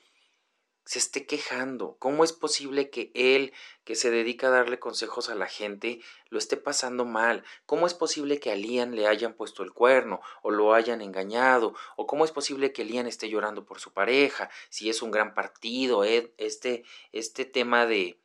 Se 0.89 0.99
esté 0.99 1.27
quejando. 1.27 1.97
¿Cómo 1.99 2.25
es 2.25 2.33
posible 2.33 2.89
que 2.89 3.13
él, 3.13 3.53
que 3.85 3.95
se 3.95 4.11
dedica 4.11 4.47
a 4.47 4.53
darle 4.53 4.79
consejos 4.79 5.29
a 5.29 5.35
la 5.35 5.47
gente, 5.47 6.01
lo 6.31 6.39
esté 6.39 6.57
pasando 6.57 7.05
mal? 7.05 7.45
¿Cómo 7.67 7.87
es 7.87 7.93
posible 7.93 8.41
que 8.41 8.51
a 8.53 8.57
Lian 8.57 8.97
le 8.97 9.07
hayan 9.07 9.35
puesto 9.35 9.63
el 9.63 9.75
cuerno 9.75 10.23
o 10.41 10.51
lo 10.51 10.73
hayan 10.73 11.03
engañado? 11.03 11.75
¿O 11.97 12.07
cómo 12.07 12.25
es 12.25 12.33
posible 12.33 12.73
que 12.73 12.87
Lian 12.87 13.07
esté 13.07 13.29
llorando 13.29 13.67
por 13.67 13.81
su 13.81 13.93
pareja? 13.93 14.49
Si 14.71 14.89
es 14.89 15.03
un 15.03 15.11
gran 15.11 15.35
partido, 15.35 16.05
eh, 16.05 16.33
este, 16.39 16.85
este 17.13 17.45
tema 17.45 17.85
de, 17.85 18.19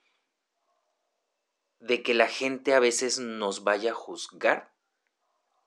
de 1.81 2.01
que 2.01 2.13
la 2.13 2.29
gente 2.29 2.73
a 2.73 2.79
veces 2.79 3.19
nos 3.19 3.65
vaya 3.65 3.91
a 3.91 3.95
juzgar, 3.95 4.71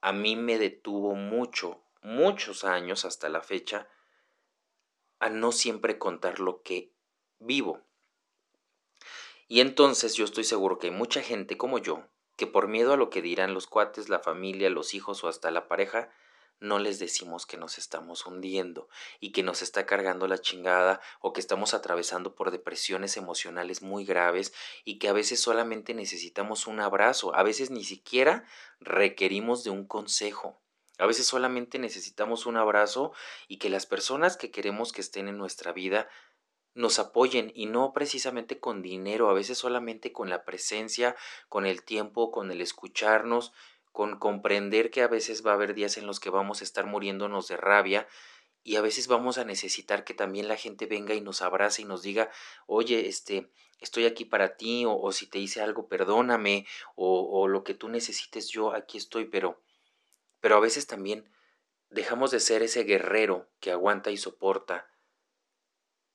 a 0.01 0.13
mí 0.13 0.35
me 0.35 0.57
detuvo 0.57 1.13
mucho, 1.13 1.79
muchos 2.01 2.63
años 2.63 3.05
hasta 3.05 3.29
la 3.29 3.41
fecha, 3.41 3.87
a 5.19 5.29
no 5.29 5.51
siempre 5.51 5.97
contar 5.97 6.39
lo 6.39 6.61
que 6.61 6.91
vivo. 7.39 7.81
Y 9.47 9.61
entonces 9.61 10.15
yo 10.15 10.25
estoy 10.25 10.43
seguro 10.43 10.77
que 10.77 10.87
hay 10.87 10.93
mucha 10.93 11.21
gente 11.21 11.57
como 11.57 11.77
yo, 11.77 12.03
que 12.35 12.47
por 12.47 12.67
miedo 12.67 12.93
a 12.93 12.97
lo 12.97 13.09
que 13.09 13.21
dirán 13.21 13.53
los 13.53 13.67
cuates, 13.67 14.09
la 14.09 14.19
familia, 14.19 14.69
los 14.69 14.93
hijos 14.93 15.23
o 15.23 15.27
hasta 15.27 15.51
la 15.51 15.67
pareja, 15.67 16.09
no 16.59 16.79
les 16.79 16.99
decimos 16.99 17.45
que 17.45 17.57
nos 17.57 17.77
estamos 17.77 18.25
hundiendo 18.25 18.89
y 19.19 19.31
que 19.31 19.43
nos 19.43 19.61
está 19.61 19.85
cargando 19.85 20.27
la 20.27 20.39
chingada 20.39 21.01
o 21.21 21.31
que 21.31 21.39
estamos 21.39 21.73
atravesando 21.73 22.35
por 22.35 22.51
depresiones 22.51 23.15
emocionales 23.15 23.81
muy 23.81 24.05
graves 24.05 24.53
y 24.83 24.97
que 24.97 25.07
a 25.07 25.13
veces 25.13 25.39
solamente 25.39 25.93
necesitamos 25.93 26.65
un 26.67 26.79
abrazo, 26.79 27.35
a 27.35 27.43
veces 27.43 27.69
ni 27.69 27.83
siquiera 27.83 28.45
requerimos 28.79 29.63
de 29.63 29.69
un 29.69 29.85
consejo. 29.85 30.59
A 30.97 31.05
veces 31.05 31.27
solamente 31.27 31.79
necesitamos 31.79 32.45
un 32.45 32.57
abrazo 32.57 33.13
y 33.47 33.57
que 33.57 33.69
las 33.69 33.85
personas 33.85 34.35
que 34.35 34.51
queremos 34.51 34.91
que 34.91 35.01
estén 35.01 35.27
en 35.27 35.37
nuestra 35.37 35.71
vida 35.71 36.09
nos 36.73 36.99
apoyen 36.99 37.51
y 37.55 37.65
no 37.65 37.93
precisamente 37.93 38.59
con 38.59 38.81
dinero, 38.81 39.29
a 39.29 39.33
veces 39.33 39.57
solamente 39.57 40.11
con 40.11 40.29
la 40.29 40.43
presencia, 40.43 41.15
con 41.49 41.65
el 41.65 41.83
tiempo, 41.83 42.31
con 42.31 42.51
el 42.51 42.61
escucharnos, 42.61 43.51
con 43.91 44.19
comprender 44.19 44.91
que 44.91 45.01
a 45.01 45.07
veces 45.07 45.45
va 45.45 45.51
a 45.51 45.53
haber 45.55 45.73
días 45.73 45.97
en 45.97 46.05
los 46.05 46.19
que 46.19 46.29
vamos 46.29 46.61
a 46.61 46.63
estar 46.63 46.85
muriéndonos 46.85 47.47
de 47.47 47.57
rabia 47.57 48.07
y 48.63 48.75
a 48.75 48.81
veces 48.81 49.07
vamos 49.07 49.37
a 49.37 49.45
necesitar 49.45 50.03
que 50.03 50.13
también 50.13 50.47
la 50.47 50.57
gente 50.57 50.85
venga 50.87 51.15
y 51.15 51.21
nos 51.21 51.41
abrace 51.41 51.81
y 51.81 51.85
nos 51.85 52.01
diga, 52.01 52.29
oye, 52.67 53.07
este, 53.07 53.49
estoy 53.79 54.05
aquí 54.05 54.25
para 54.25 54.57
ti, 54.57 54.83
o, 54.85 55.11
si 55.11 55.25
te 55.25 55.39
hice 55.39 55.61
algo, 55.61 55.87
perdóname, 55.87 56.67
o 56.95 57.47
lo 57.47 57.63
que 57.63 57.75
tú 57.75 57.87
necesites, 57.87 58.49
yo 58.49 58.73
aquí 58.73 58.97
estoy, 58.97 59.25
pero 59.25 59.61
pero 60.39 60.55
a 60.55 60.59
veces 60.59 60.87
también 60.87 61.29
dejamos 61.89 62.31
de 62.31 62.39
ser 62.39 62.63
ese 62.63 62.83
guerrero 62.83 63.49
que 63.59 63.71
aguanta 63.71 64.11
y 64.11 64.17
soporta, 64.17 64.89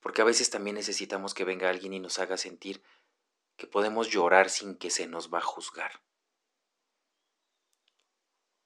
porque 0.01 0.23
a 0.23 0.25
veces 0.25 0.51
también 0.51 0.77
necesitamos 0.77 1.35
que 1.35 1.45
venga 1.45 1.71
alguien 1.71 1.95
y 1.95 2.01
nos 2.01 2.19
haga 2.19 2.37
sentir 2.37 2.83
que 3.57 3.67
podemos 3.67 4.09
llorar 4.09 4.51
sin 4.51 4.77
que 4.77 4.91
se 4.91 5.07
nos 5.07 5.33
va 5.33 5.39
a 5.39 5.43
juzgar. 5.43 6.03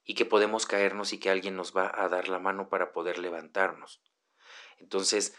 Y 0.05 0.15
que 0.15 0.25
podemos 0.25 0.67
caernos 0.67 1.13
y 1.13 1.19
que 1.19 1.31
alguien 1.31 1.57
nos 1.57 1.77
va 1.77 1.93
a 1.93 2.09
dar 2.09 2.29
la 2.29 2.39
mano 2.39 2.69
para 2.69 2.93
poder 2.93 3.19
levantarnos. 3.19 4.01
Entonces, 4.79 5.35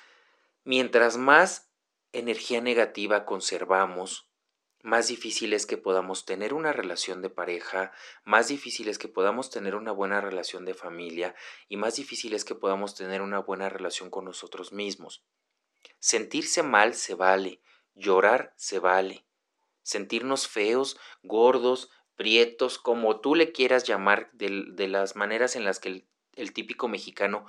mientras 0.64 1.18
más 1.18 1.72
energía 2.12 2.62
negativa 2.62 3.26
conservamos, 3.26 4.27
más 4.88 5.10
difícil 5.10 5.52
es 5.52 5.66
que 5.66 5.76
podamos 5.76 6.24
tener 6.24 6.54
una 6.54 6.72
relación 6.72 7.22
de 7.22 7.30
pareja, 7.30 7.92
más 8.24 8.48
difícil 8.48 8.88
es 8.88 8.98
que 8.98 9.10
podamos 9.10 9.50
tener 9.50 9.76
una 9.76 9.92
buena 9.92 10.22
relación 10.22 10.64
de 10.64 10.74
familia 10.74 11.36
y 11.68 11.76
más 11.76 11.98
difícil 11.98 12.34
es 12.34 12.46
que 12.46 12.56
podamos 12.56 12.96
tener 12.96 13.22
una 13.22 13.40
buena 13.40 13.68
relación 13.68 14.10
con 14.10 14.24
nosotros 14.24 14.72
mismos. 14.72 15.26
Sentirse 16.00 16.64
mal 16.64 16.94
se 16.94 17.16
vale, 17.16 17.62
llorar 17.96 18.54
se 18.56 18.80
vale, 18.80 19.26
sentirnos 19.84 20.48
feos, 20.48 20.98
gordos, 21.22 21.92
prietos, 22.16 22.78
como 22.78 23.20
tú 23.20 23.36
le 23.36 23.52
quieras 23.52 23.84
llamar, 23.84 24.30
de, 24.32 24.88
las 24.88 25.18
maneras 25.18 25.58
en 25.58 25.66
las 25.66 25.82
que 25.82 26.08
el, 26.36 26.54
típico 26.54 26.88
mexicano 26.88 27.46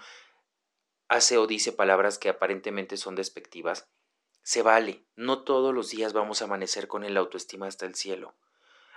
hace 1.07 1.39
o 1.39 1.47
dice 1.47 1.71
palabras 1.71 2.19
que 2.19 2.31
aparentemente 2.31 2.97
son 2.97 3.15
despectivas, 3.15 3.89
se 4.49 4.63
vale, 4.63 5.05
no 5.15 5.43
todos 5.43 5.75
los 5.75 5.91
días 5.91 6.15
vamos 6.15 6.41
a 6.41 6.47
amanecer 6.47 6.89
con 6.89 7.05
el 7.05 7.19
autoestima 7.19 7.67
hasta 7.67 7.85
el 7.85 7.95
cielo. 7.95 8.35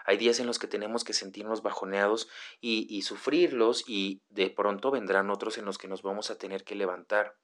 Hay 0.05 0.15
días 0.15 0.39
en 0.39 0.47
los 0.47 0.59
que 0.59 0.67
tenemos 0.67 1.03
que 1.03 1.11
sentirnos 1.11 1.61
bajoneados 1.61 2.29
y, 2.61 2.87
y 2.89 3.01
sufrirlos 3.01 3.83
y 3.85 4.21
de 4.29 4.49
pronto 4.49 4.91
vendrán 4.91 5.29
otros 5.29 5.57
en 5.57 5.65
los 5.65 5.77
que 5.77 5.89
nos 5.89 6.03
vamos 6.03 6.31
a 6.31 6.37
tener 6.37 6.63
que 6.63 6.75
levantar. 6.75 7.37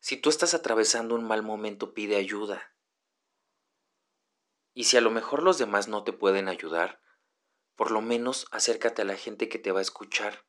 Si 0.00 0.18
tú 0.18 0.28
estás 0.28 0.52
atravesando 0.52 1.14
un 1.14 1.24
mal 1.24 1.42
momento, 1.42 1.94
pide 1.94 2.16
ayuda. 2.16 2.74
Y 4.74 4.84
si 4.84 4.98
a 4.98 5.00
lo 5.00 5.10
mejor 5.10 5.42
los 5.42 5.56
demás 5.56 5.88
no 5.88 6.04
te 6.04 6.12
pueden 6.12 6.48
ayudar, 6.48 7.00
por 7.74 7.90
lo 7.90 8.02
menos 8.02 8.48
acércate 8.50 9.00
a 9.00 9.06
la 9.06 9.16
gente 9.16 9.48
que 9.48 9.58
te 9.58 9.72
va 9.72 9.78
a 9.78 9.80
escuchar. 9.80 10.44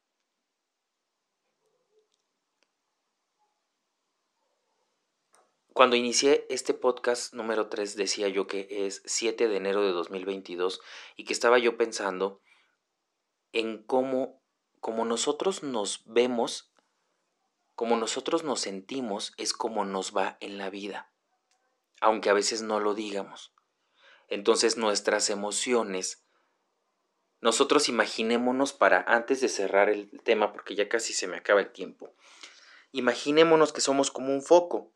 Cuando 5.73 5.95
inicié 5.95 6.45
este 6.49 6.73
podcast 6.73 7.34
número 7.34 7.69
3 7.69 7.95
decía 7.95 8.27
yo 8.27 8.47
que 8.47 8.67
es 8.69 9.01
7 9.05 9.47
de 9.47 9.55
enero 9.55 9.82
de 9.84 9.91
2022 9.91 10.82
y 11.15 11.25
que 11.25 11.34
estaba 11.34 11.60
yo 11.60 11.77
pensando 11.77 12.41
en 13.53 13.84
cómo, 13.84 14.41
como 14.79 15.05
nosotros 15.05 15.63
nos 15.63 16.03
vemos, 16.05 16.73
como 17.75 17.95
nosotros 17.97 18.43
nos 18.43 18.60
sentimos, 18.60 19.34
es 19.38 19.53
como 19.53 19.86
nos 19.86 20.15
va 20.15 20.38
en 20.41 20.58
la 20.58 20.69
vida, 20.69 21.13
aunque 22.01 22.29
a 22.29 22.34
veces 22.34 22.62
no 22.62 22.79
lo 22.79 22.93
digamos. 22.93 23.53
Entonces 24.27 24.75
nuestras 24.75 25.29
emociones, 25.29 26.25
nosotros 27.41 27.88
imaginémonos 27.88 28.73
para, 28.73 29.01
antes 29.08 29.39
de 29.39 29.47
cerrar 29.47 29.89
el 29.89 30.10
tema, 30.23 30.51
porque 30.51 30.75
ya 30.75 30.89
casi 30.89 31.13
se 31.13 31.27
me 31.27 31.38
acaba 31.38 31.62
el 31.62 31.71
tiempo, 31.71 32.13
imaginémonos 32.91 33.71
que 33.71 33.82
somos 33.82 34.12
como 34.12 34.34
un 34.34 34.41
foco 34.41 34.93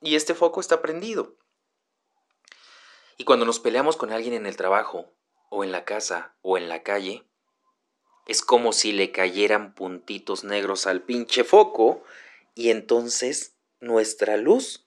y 0.00 0.16
este 0.16 0.34
foco 0.34 0.60
está 0.60 0.80
prendido. 0.82 1.36
Y 3.16 3.24
cuando 3.24 3.44
nos 3.44 3.60
peleamos 3.60 3.96
con 3.96 4.12
alguien 4.12 4.34
en 4.34 4.46
el 4.46 4.56
trabajo, 4.56 5.12
o 5.50 5.64
en 5.64 5.72
la 5.72 5.84
casa, 5.84 6.34
o 6.40 6.56
en 6.56 6.68
la 6.68 6.82
calle, 6.82 7.26
es 8.26 8.42
como 8.42 8.72
si 8.72 8.92
le 8.92 9.10
cayeran 9.10 9.74
puntitos 9.74 10.44
negros 10.44 10.86
al 10.86 11.02
pinche 11.02 11.44
foco 11.44 12.04
y 12.54 12.70
entonces 12.70 13.56
nuestra 13.80 14.36
luz 14.36 14.86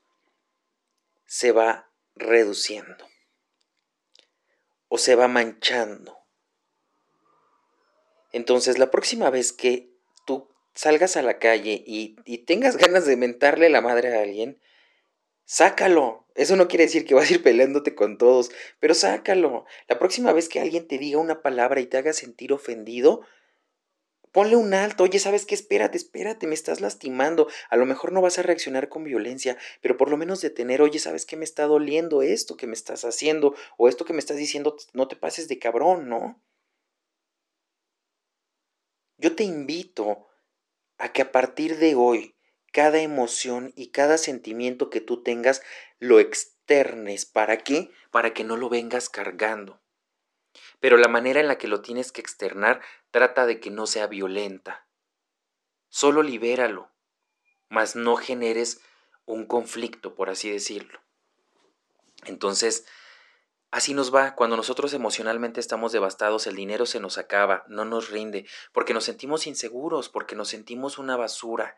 se 1.25 1.51
va 1.51 1.91
reduciendo 2.15 3.05
o 4.87 4.97
se 4.97 5.15
va 5.15 5.27
manchando. 5.27 6.17
Entonces 8.31 8.77
la 8.77 8.89
próxima 8.89 9.29
vez 9.29 9.51
que 9.51 9.91
tú 10.25 10.47
salgas 10.73 11.17
a 11.17 11.21
la 11.21 11.37
calle 11.39 11.83
y, 11.85 12.15
y 12.25 12.39
tengas 12.39 12.77
ganas 12.77 13.05
de 13.05 13.17
mentarle 13.17 13.69
la 13.69 13.81
madre 13.81 14.15
a 14.15 14.21
alguien, 14.21 14.61
Sácalo. 15.45 16.25
Eso 16.35 16.55
no 16.55 16.67
quiere 16.67 16.85
decir 16.85 17.05
que 17.05 17.13
vas 17.13 17.29
a 17.29 17.33
ir 17.35 17.43
peleándote 17.43 17.93
con 17.95 18.17
todos, 18.17 18.51
pero 18.79 18.93
sácalo. 18.93 19.65
La 19.87 19.99
próxima 19.99 20.33
vez 20.33 20.49
que 20.49 20.59
alguien 20.59 20.87
te 20.87 20.97
diga 20.97 21.19
una 21.19 21.41
palabra 21.41 21.79
y 21.79 21.85
te 21.85 21.97
haga 21.97 22.13
sentir 22.13 22.53
ofendido, 22.53 23.21
Ponle 24.33 24.55
un 24.55 24.73
alto, 24.73 25.03
oye, 25.03 25.19
¿sabes 25.19 25.45
qué? 25.45 25.53
Espérate, 25.53 25.95
espérate, 25.95 26.47
me 26.47 26.55
estás 26.55 26.81
lastimando. 26.81 27.47
A 27.69 27.77
lo 27.77 27.85
mejor 27.85 28.11
no 28.11 28.19
vas 28.19 28.39
a 28.39 28.41
reaccionar 28.41 28.89
con 28.89 29.03
violencia, 29.03 29.59
pero 29.79 29.95
por 29.95 30.09
lo 30.09 30.17
menos 30.17 30.41
detener, 30.41 30.81
oye, 30.81 30.97
¿sabes 30.97 31.27
qué? 31.27 31.37
Me 31.37 31.43
está 31.45 31.67
doliendo 31.67 32.23
esto 32.23 32.57
que 32.57 32.65
me 32.65 32.73
estás 32.73 33.05
haciendo 33.05 33.53
o 33.77 33.87
esto 33.87 34.05
que 34.05 34.13
me 34.13 34.17
estás 34.17 34.37
diciendo, 34.37 34.75
no 34.93 35.07
te 35.07 35.15
pases 35.15 35.47
de 35.49 35.59
cabrón, 35.59 36.09
¿no? 36.09 36.41
Yo 39.19 39.35
te 39.35 39.43
invito 39.43 40.25
a 40.97 41.13
que 41.13 41.21
a 41.21 41.31
partir 41.31 41.77
de 41.77 41.93
hoy, 41.93 42.35
cada 42.73 42.99
emoción 42.99 43.71
y 43.75 43.91
cada 43.91 44.17
sentimiento 44.17 44.89
que 44.89 44.99
tú 44.99 45.21
tengas, 45.21 45.61
lo 45.99 46.19
externes. 46.19 47.25
¿Para 47.25 47.59
qué? 47.59 47.91
Para 48.11 48.33
que 48.33 48.43
no 48.43 48.57
lo 48.57 48.67
vengas 48.67 49.09
cargando. 49.09 49.79
Pero 50.79 50.97
la 50.97 51.07
manera 51.07 51.39
en 51.39 51.47
la 51.47 51.57
que 51.57 51.67
lo 51.67 51.81
tienes 51.81 52.11
que 52.11 52.19
externar 52.19 52.81
trata 53.11 53.45
de 53.45 53.59
que 53.59 53.69
no 53.69 53.87
sea 53.87 54.07
violenta. 54.07 54.87
Solo 55.87 56.23
libéralo, 56.23 56.91
mas 57.69 57.95
no 57.95 58.17
generes 58.17 58.81
un 59.25 59.45
conflicto, 59.45 60.15
por 60.15 60.31
así 60.31 60.49
decirlo. 60.49 60.99
Entonces, 62.25 62.85
Así 63.73 63.95
nos 63.95 64.13
va, 64.13 64.35
cuando 64.35 64.55
nosotros 64.55 64.93
emocionalmente 64.93 65.59
estamos 65.59 65.91
devastados, 65.91 66.45
el 66.45 66.55
dinero 66.55 66.85
se 66.85 66.99
nos 66.99 67.17
acaba, 67.17 67.63
no 67.67 67.85
nos 67.85 68.11
rinde, 68.11 68.45
porque 68.71 68.93
nos 68.93 69.03
sentimos 69.03 69.47
inseguros, 69.47 70.09
porque 70.09 70.35
nos 70.35 70.49
sentimos 70.49 70.99
una 70.99 71.17
basura, 71.17 71.75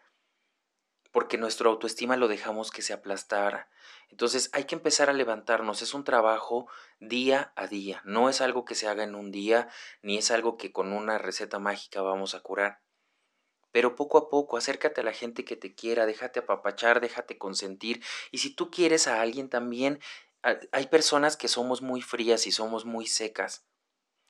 porque 1.16 1.38
nuestra 1.38 1.70
autoestima 1.70 2.18
lo 2.18 2.28
dejamos 2.28 2.72
que 2.72 2.82
se 2.82 2.92
aplastara. 2.92 3.70
Entonces 4.10 4.50
hay 4.52 4.66
que 4.66 4.76
empezar 4.76 5.10
a 5.10 5.14
levantarnos, 5.14 5.82
es 5.82 5.94
un 5.94 6.04
trabajo 6.04 6.68
día 7.00 7.54
a 7.56 7.68
día, 7.68 8.02
no 8.04 8.28
es 8.28 8.42
algo 8.42 8.66
que 8.66 8.76
se 8.76 8.90
haga 8.90 9.06
en 9.06 9.16
un 9.16 9.32
día, 9.32 9.70
ni 10.02 10.18
es 10.18 10.30
algo 10.30 10.58
que 10.58 10.74
con 10.74 10.92
una 10.92 11.18
receta 11.18 11.58
mágica 11.58 12.02
vamos 12.02 12.36
a 12.36 12.42
curar. 12.42 12.82
Pero 13.72 13.96
poco 13.96 14.18
a 14.18 14.30
poco, 14.30 14.58
acércate 14.58 15.00
a 15.00 15.04
la 15.06 15.14
gente 15.14 15.46
que 15.46 15.56
te 15.56 15.74
quiera, 15.74 16.06
déjate 16.06 16.42
apapachar, 16.42 17.00
déjate 17.00 17.38
consentir. 17.38 18.04
Y 18.32 18.40
si 18.40 18.54
tú 18.54 18.70
quieres 18.70 19.08
a 19.08 19.22
alguien 19.22 19.48
también, 19.48 20.02
hay 20.42 20.88
personas 20.88 21.38
que 21.38 21.48
somos 21.48 21.82
muy 21.82 22.02
frías 22.02 22.46
y 22.46 22.52
somos 22.52 22.84
muy 22.84 23.08
secas. 23.08 23.66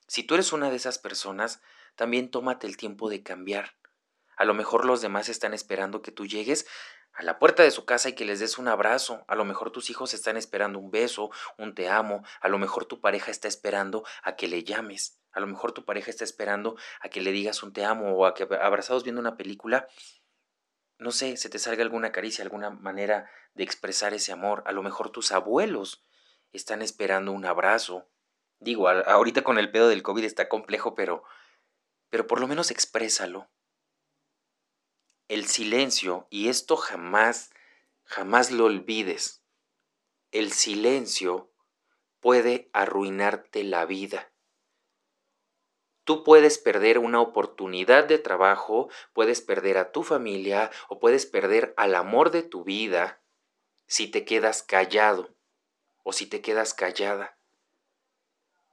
Si 0.06 0.22
tú 0.22 0.34
eres 0.34 0.52
una 0.52 0.70
de 0.70 0.76
esas 0.76 1.00
personas, 1.00 1.60
también 1.96 2.30
tómate 2.30 2.68
el 2.68 2.76
tiempo 2.76 3.10
de 3.10 3.24
cambiar. 3.24 3.74
A 4.36 4.44
lo 4.44 4.54
mejor 4.54 4.84
los 4.84 5.00
demás 5.00 5.28
están 5.28 5.54
esperando 5.54 6.02
que 6.02 6.12
tú 6.12 6.26
llegues 6.26 6.66
a 7.12 7.22
la 7.22 7.38
puerta 7.38 7.62
de 7.62 7.70
su 7.70 7.84
casa 7.84 8.10
y 8.10 8.12
que 8.14 8.24
les 8.24 8.40
des 8.40 8.58
un 8.58 8.68
abrazo. 8.68 9.24
A 9.28 9.34
lo 9.34 9.44
mejor 9.44 9.70
tus 9.70 9.90
hijos 9.90 10.14
están 10.14 10.36
esperando 10.36 10.78
un 10.78 10.90
beso, 10.90 11.30
un 11.58 11.74
te 11.74 11.88
amo. 11.88 12.22
A 12.40 12.48
lo 12.48 12.58
mejor 12.58 12.84
tu 12.84 13.00
pareja 13.00 13.30
está 13.30 13.48
esperando 13.48 14.04
a 14.22 14.36
que 14.36 14.48
le 14.48 14.62
llames. 14.62 15.18
A 15.32 15.40
lo 15.40 15.46
mejor 15.46 15.72
tu 15.72 15.84
pareja 15.84 16.10
está 16.10 16.24
esperando 16.24 16.76
a 17.00 17.08
que 17.08 17.20
le 17.20 17.32
digas 17.32 17.62
un 17.62 17.72
te 17.72 17.84
amo 17.84 18.14
o 18.14 18.26
a 18.26 18.34
que 18.34 18.44
abrazados 18.44 19.02
viendo 19.02 19.20
una 19.20 19.36
película 19.36 19.88
no 20.98 21.10
sé, 21.10 21.36
se 21.36 21.48
te 21.48 21.58
salga 21.58 21.82
alguna 21.82 22.12
caricia, 22.12 22.42
alguna 22.42 22.70
manera 22.70 23.30
de 23.54 23.64
expresar 23.64 24.14
ese 24.14 24.32
amor. 24.32 24.62
A 24.66 24.72
lo 24.72 24.82
mejor 24.82 25.10
tus 25.10 25.32
abuelos 25.32 26.02
están 26.52 26.82
esperando 26.82 27.32
un 27.32 27.44
abrazo. 27.44 28.08
Digo, 28.60 28.88
ahorita 28.88 29.42
con 29.42 29.58
el 29.58 29.70
pedo 29.70 29.88
del 29.88 30.02
COVID 30.02 30.24
está 30.24 30.48
complejo, 30.48 30.94
pero, 30.94 31.22
pero 32.08 32.26
por 32.26 32.40
lo 32.40 32.46
menos 32.46 32.70
exprésalo. 32.70 33.48
El 35.28 35.46
silencio, 35.46 36.28
y 36.30 36.48
esto 36.48 36.76
jamás, 36.76 37.50
jamás 38.04 38.52
lo 38.52 38.66
olvides, 38.66 39.42
el 40.30 40.52
silencio 40.52 41.52
puede 42.20 42.70
arruinarte 42.72 43.64
la 43.64 43.86
vida. 43.86 44.32
Tú 46.04 46.22
puedes 46.22 46.58
perder 46.58 47.00
una 47.00 47.20
oportunidad 47.20 48.04
de 48.04 48.18
trabajo, 48.18 48.88
puedes 49.12 49.40
perder 49.40 49.78
a 49.78 49.90
tu 49.90 50.04
familia 50.04 50.70
o 50.88 51.00
puedes 51.00 51.26
perder 51.26 51.74
al 51.76 51.96
amor 51.96 52.30
de 52.30 52.44
tu 52.44 52.62
vida 52.62 53.20
si 53.88 54.08
te 54.08 54.24
quedas 54.24 54.62
callado 54.62 55.34
o 56.04 56.12
si 56.12 56.26
te 56.26 56.40
quedas 56.40 56.74
callada. 56.74 57.36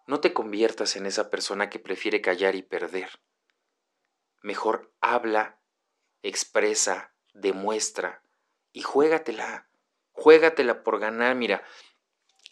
No 0.05 0.19
te 0.19 0.33
conviertas 0.33 0.95
en 0.95 1.07
esa 1.07 1.31
persona 1.31 1.71
que 1.71 1.79
prefiere 1.79 2.21
callar 2.21 2.53
y 2.53 2.61
perder. 2.61 3.09
Mejor 4.43 4.93
habla, 5.01 5.62
expresa, 6.23 7.13
demuestra 7.33 8.23
y 8.71 8.81
juégatela. 8.81 9.67
Juégatela 10.13 10.83
por 10.83 10.99
ganar. 10.99 11.35
Mira, 11.35 11.63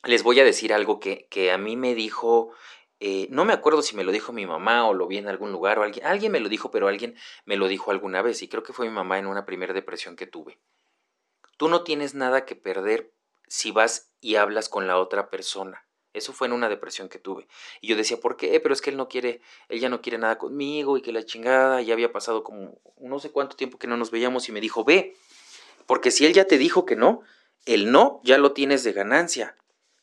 les 0.04 0.24
voy 0.24 0.40
a 0.40 0.44
decir 0.44 0.74
algo 0.74 1.00
que, 1.00 1.52
a 1.52 1.58
mí 1.58 1.76
me 1.76 1.96
dijo 1.96 2.52
eh, 3.00 3.28
no 3.32 3.46
me 3.46 3.54
acuerdo 3.54 3.82
si 3.82 3.96
me 3.96 4.04
lo 4.04 4.12
dijo 4.12 4.32
mi 4.32 4.46
mamá 4.46 4.88
o 4.88 4.94
lo 4.94 5.08
vi 5.08 5.18
en 5.18 5.28
algún 5.28 5.52
lugar 5.52 5.80
o 5.80 5.84
alguien, 5.84 6.06
alguien 6.06 6.32
me 6.32 6.40
lo 6.40 6.50
dijo, 6.50 6.70
pero 6.70 6.88
alguien 6.88 7.16
me 7.46 7.58
lo 7.58 7.68
dijo 7.68 7.90
alguna 7.90 8.22
vez 8.22 8.44
y 8.44 8.48
creo 8.48 8.62
que 8.62 8.74
fue 8.74 8.88
mi 8.88 8.94
mamá 8.94 9.18
en 9.18 9.26
una 9.26 9.44
primera 9.44 9.74
depresión 9.74 10.16
que 10.16 10.28
tuve. 10.28 10.60
Tú 11.58 11.68
no 11.68 11.84
tienes 11.84 12.14
nada 12.14 12.46
que 12.46 12.56
perder 12.56 13.12
si 13.48 13.72
vas 13.72 14.12
y 14.20 14.36
hablas 14.36 14.70
con 14.70 14.86
la 14.86 15.00
otra 15.00 15.32
persona. 15.32 15.84
Eso 16.14 16.34
fue 16.34 16.48
en 16.48 16.54
una 16.54 16.68
depresión 16.68 17.08
que 17.08 17.20
tuve. 17.20 17.48
Y 17.80 17.88
yo 17.88 17.96
decía, 17.96 18.20
¿por 18.20 18.36
qué? 18.36 18.60
Pero 18.60 18.74
es 18.74 18.82
que 18.82 18.90
él 18.90 18.98
no 18.98 19.08
quiere, 19.08 19.42
él 19.70 19.80
ya 19.80 19.90
no 19.90 20.02
quiere 20.02 20.18
nada 20.18 20.38
conmigo 20.38 20.98
y 20.98 21.02
que 21.02 21.12
la 21.12 21.26
chingada, 21.26 21.82
ya 21.82 21.94
había 21.94 22.12
pasado 22.12 22.44
como 22.44 22.80
no 23.00 23.20
sé 23.20 23.32
cuánto 23.32 23.56
tiempo 23.56 23.78
que 23.78 23.88
no 23.88 23.98
nos 23.98 24.12
veíamos 24.12 24.50
y 24.50 24.52
me 24.52 24.62
dijo, 24.62 24.84
ve, 24.84 25.16
porque 25.86 26.12
si 26.12 26.26
él 26.26 26.34
ya 26.34 26.46
te 26.46 26.58
dijo 26.58 26.86
que 26.86 26.96
no, 26.96 27.22
el 27.66 27.92
no 27.92 28.22
ya 28.24 28.38
lo 28.38 28.54
tienes 28.54 28.84
de 28.84 28.94
ganancia. 28.94 29.58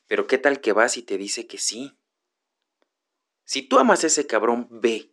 Pero 0.07 0.27
¿qué 0.27 0.39
tal 0.39 0.61
que 0.61 0.73
vas 0.73 0.97
y 0.97 1.03
te 1.03 1.19
dice 1.19 1.47
que 1.47 1.59
sí? 1.59 1.99
Si 3.45 3.63
tú 3.63 3.79
amas 3.79 4.05
a 4.05 4.09
ese 4.09 4.27
cabrón, 4.27 4.67
ve. 4.71 5.13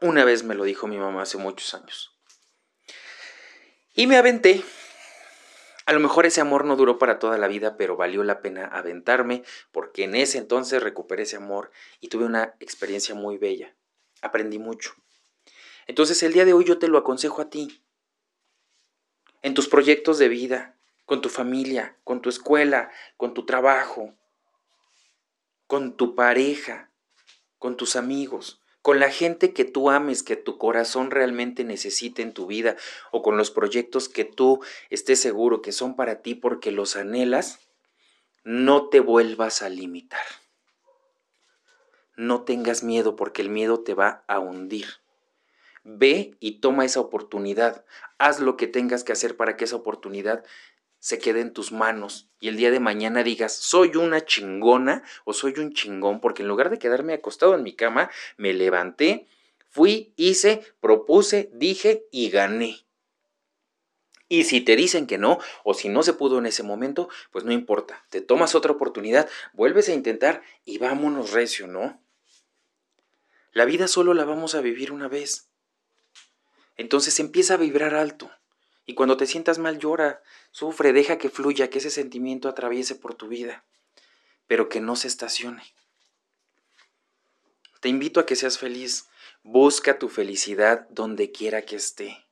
Una 0.00 0.24
vez 0.24 0.42
me 0.42 0.54
lo 0.54 0.64
dijo 0.64 0.86
mi 0.86 0.98
mamá 0.98 1.22
hace 1.22 1.38
muchos 1.38 1.74
años. 1.74 2.16
Y 3.94 4.06
me 4.06 4.16
aventé. 4.16 4.62
A 5.84 5.92
lo 5.92 6.00
mejor 6.00 6.26
ese 6.26 6.40
amor 6.40 6.64
no 6.64 6.76
duró 6.76 6.98
para 6.98 7.18
toda 7.18 7.38
la 7.38 7.48
vida, 7.48 7.76
pero 7.76 7.96
valió 7.96 8.22
la 8.22 8.40
pena 8.40 8.66
aventarme, 8.66 9.42
porque 9.72 10.04
en 10.04 10.14
ese 10.14 10.38
entonces 10.38 10.82
recuperé 10.82 11.24
ese 11.24 11.36
amor 11.36 11.70
y 12.00 12.08
tuve 12.08 12.24
una 12.24 12.54
experiencia 12.60 13.14
muy 13.14 13.36
bella. 13.36 13.74
Aprendí 14.20 14.58
mucho. 14.58 14.94
Entonces 15.86 16.22
el 16.22 16.32
día 16.32 16.44
de 16.44 16.52
hoy 16.52 16.64
yo 16.64 16.78
te 16.78 16.88
lo 16.88 16.98
aconsejo 16.98 17.42
a 17.42 17.50
ti. 17.50 17.82
En 19.42 19.54
tus 19.54 19.68
proyectos 19.68 20.18
de 20.18 20.28
vida, 20.28 20.76
con 21.04 21.20
tu 21.20 21.28
familia, 21.28 21.96
con 22.04 22.22
tu 22.22 22.28
escuela, 22.28 22.90
con 23.16 23.34
tu 23.34 23.44
trabajo, 23.44 24.14
con 25.66 25.96
tu 25.96 26.14
pareja, 26.14 26.90
con 27.58 27.76
tus 27.76 27.96
amigos, 27.96 28.61
con 28.82 28.98
la 28.98 29.10
gente 29.10 29.52
que 29.52 29.64
tú 29.64 29.90
ames, 29.90 30.22
que 30.24 30.36
tu 30.36 30.58
corazón 30.58 31.10
realmente 31.10 31.64
necesite 31.64 32.20
en 32.20 32.34
tu 32.34 32.46
vida, 32.46 32.76
o 33.12 33.22
con 33.22 33.36
los 33.36 33.50
proyectos 33.52 34.08
que 34.08 34.24
tú 34.24 34.60
estés 34.90 35.20
seguro 35.20 35.62
que 35.62 35.72
son 35.72 35.94
para 35.94 36.20
ti 36.20 36.34
porque 36.34 36.72
los 36.72 36.96
anhelas, 36.96 37.60
no 38.44 38.88
te 38.88 38.98
vuelvas 38.98 39.62
a 39.62 39.68
limitar. 39.68 40.20
No 42.16 42.42
tengas 42.42 42.82
miedo 42.82 43.14
porque 43.14 43.40
el 43.40 43.48
miedo 43.48 43.80
te 43.80 43.94
va 43.94 44.24
a 44.26 44.40
hundir. 44.40 44.86
Ve 45.84 46.36
y 46.40 46.60
toma 46.60 46.84
esa 46.84 47.00
oportunidad. 47.00 47.84
Haz 48.18 48.40
lo 48.40 48.56
que 48.56 48.66
tengas 48.66 49.04
que 49.04 49.12
hacer 49.12 49.36
para 49.36 49.56
que 49.56 49.64
esa 49.64 49.76
oportunidad 49.76 50.44
se 51.02 51.18
quede 51.18 51.40
en 51.40 51.52
tus 51.52 51.72
manos 51.72 52.28
y 52.38 52.46
el 52.46 52.56
día 52.56 52.70
de 52.70 52.78
mañana 52.78 53.24
digas, 53.24 53.56
soy 53.56 53.96
una 53.96 54.24
chingona 54.24 55.02
o 55.24 55.32
soy 55.32 55.54
un 55.58 55.74
chingón, 55.74 56.20
porque 56.20 56.42
en 56.42 56.48
lugar 56.48 56.70
de 56.70 56.78
quedarme 56.78 57.12
acostado 57.12 57.56
en 57.56 57.64
mi 57.64 57.72
cama, 57.74 58.08
me 58.36 58.52
levanté, 58.52 59.26
fui, 59.68 60.12
hice, 60.14 60.62
propuse, 60.80 61.50
dije 61.54 62.06
y 62.12 62.30
gané. 62.30 62.86
Y 64.28 64.44
si 64.44 64.60
te 64.60 64.76
dicen 64.76 65.08
que 65.08 65.18
no, 65.18 65.40
o 65.64 65.74
si 65.74 65.88
no 65.88 66.04
se 66.04 66.12
pudo 66.12 66.38
en 66.38 66.46
ese 66.46 66.62
momento, 66.62 67.08
pues 67.32 67.44
no 67.44 67.50
importa, 67.50 68.06
te 68.08 68.20
tomas 68.20 68.54
otra 68.54 68.70
oportunidad, 68.70 69.28
vuelves 69.54 69.88
a 69.88 69.94
intentar 69.94 70.42
y 70.64 70.78
vámonos 70.78 71.32
recio, 71.32 71.66
¿no? 71.66 72.00
La 73.50 73.64
vida 73.64 73.88
solo 73.88 74.14
la 74.14 74.24
vamos 74.24 74.54
a 74.54 74.60
vivir 74.60 74.92
una 74.92 75.08
vez. 75.08 75.50
Entonces 76.76 77.18
empieza 77.18 77.54
a 77.54 77.56
vibrar 77.56 77.96
alto. 77.96 78.30
Y 78.92 78.94
cuando 78.94 79.16
te 79.16 79.24
sientas 79.24 79.58
mal, 79.58 79.78
llora, 79.78 80.22
sufre, 80.50 80.92
deja 80.92 81.16
que 81.16 81.30
fluya, 81.30 81.70
que 81.70 81.78
ese 81.78 81.88
sentimiento 81.88 82.46
atraviese 82.46 82.94
por 82.94 83.14
tu 83.14 83.26
vida, 83.26 83.64
pero 84.46 84.68
que 84.68 84.82
no 84.82 84.96
se 84.96 85.08
estacione. 85.08 85.62
Te 87.80 87.88
invito 87.88 88.20
a 88.20 88.26
que 88.26 88.36
seas 88.36 88.58
feliz. 88.58 89.06
Busca 89.42 89.98
tu 89.98 90.10
felicidad 90.10 90.86
donde 90.90 91.32
quiera 91.32 91.62
que 91.62 91.76
esté. 91.76 92.22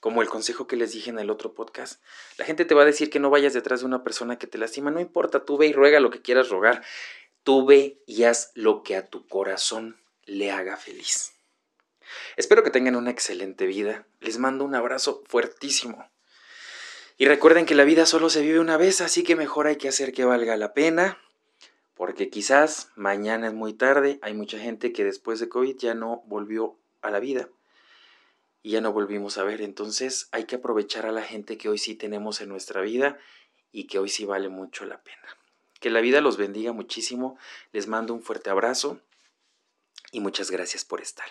Como 0.00 0.22
el 0.22 0.30
consejo 0.30 0.66
que 0.66 0.76
les 0.76 0.92
dije 0.92 1.10
en 1.10 1.18
el 1.18 1.28
otro 1.28 1.52
podcast. 1.52 2.02
La 2.38 2.46
gente 2.46 2.64
te 2.64 2.74
va 2.74 2.84
a 2.84 2.86
decir 2.86 3.10
que 3.10 3.20
no 3.20 3.28
vayas 3.28 3.52
detrás 3.52 3.80
de 3.80 3.86
una 3.86 4.02
persona 4.02 4.38
que 4.38 4.46
te 4.46 4.56
lastima. 4.56 4.90
No 4.90 5.00
importa, 5.00 5.44
tú 5.44 5.58
ve 5.58 5.66
y 5.66 5.74
ruega 5.74 6.00
lo 6.00 6.08
que 6.08 6.22
quieras 6.22 6.48
rogar. 6.48 6.82
Tú 7.42 7.66
ve 7.66 8.00
y 8.06 8.22
haz 8.24 8.50
lo 8.54 8.82
que 8.82 8.96
a 8.96 9.04
tu 9.04 9.26
corazón 9.26 10.00
le 10.24 10.52
haga 10.52 10.78
feliz. 10.78 11.32
Espero 12.36 12.62
que 12.62 12.70
tengan 12.70 12.96
una 12.96 13.10
excelente 13.10 13.66
vida. 13.66 14.06
Les 14.20 14.38
mando 14.38 14.64
un 14.64 14.74
abrazo 14.74 15.22
fuertísimo. 15.26 16.10
Y 17.16 17.26
recuerden 17.26 17.66
que 17.66 17.74
la 17.74 17.84
vida 17.84 18.06
solo 18.06 18.30
se 18.30 18.42
vive 18.42 18.60
una 18.60 18.76
vez, 18.76 19.00
así 19.00 19.24
que 19.24 19.34
mejor 19.34 19.66
hay 19.66 19.76
que 19.76 19.88
hacer 19.88 20.12
que 20.12 20.24
valga 20.24 20.56
la 20.56 20.72
pena, 20.72 21.18
porque 21.94 22.30
quizás 22.30 22.90
mañana 22.94 23.48
es 23.48 23.54
muy 23.54 23.74
tarde, 23.74 24.20
hay 24.22 24.34
mucha 24.34 24.58
gente 24.58 24.92
que 24.92 25.02
después 25.02 25.40
de 25.40 25.48
COVID 25.48 25.76
ya 25.76 25.94
no 25.94 26.22
volvió 26.26 26.78
a 27.02 27.10
la 27.10 27.18
vida. 27.18 27.48
y 28.62 28.72
ya 28.72 28.80
no 28.80 28.92
volvimos 28.92 29.38
a 29.38 29.44
ver. 29.44 29.62
Entonces 29.62 30.28
hay 30.32 30.44
que 30.44 30.56
aprovechar 30.56 31.06
a 31.06 31.12
la 31.12 31.22
gente 31.22 31.56
que 31.56 31.68
hoy 31.68 31.78
sí 31.78 31.94
tenemos 31.94 32.40
en 32.40 32.48
nuestra 32.48 32.80
vida 32.82 33.18
y 33.72 33.86
que 33.86 33.98
hoy 33.98 34.08
sí 34.08 34.24
vale 34.24 34.48
mucho 34.48 34.84
la 34.84 35.02
pena. 35.02 35.26
Que 35.80 35.90
la 35.90 36.00
vida 36.00 36.20
los 36.20 36.36
bendiga 36.36 36.72
muchísimo. 36.72 37.38
Les 37.72 37.86
mando 37.86 38.14
un 38.14 38.22
fuerte 38.22 38.50
abrazo 38.50 39.00
y 40.12 40.20
muchas 40.20 40.50
gracias 40.50 40.84
por 40.84 41.00
estar. 41.00 41.28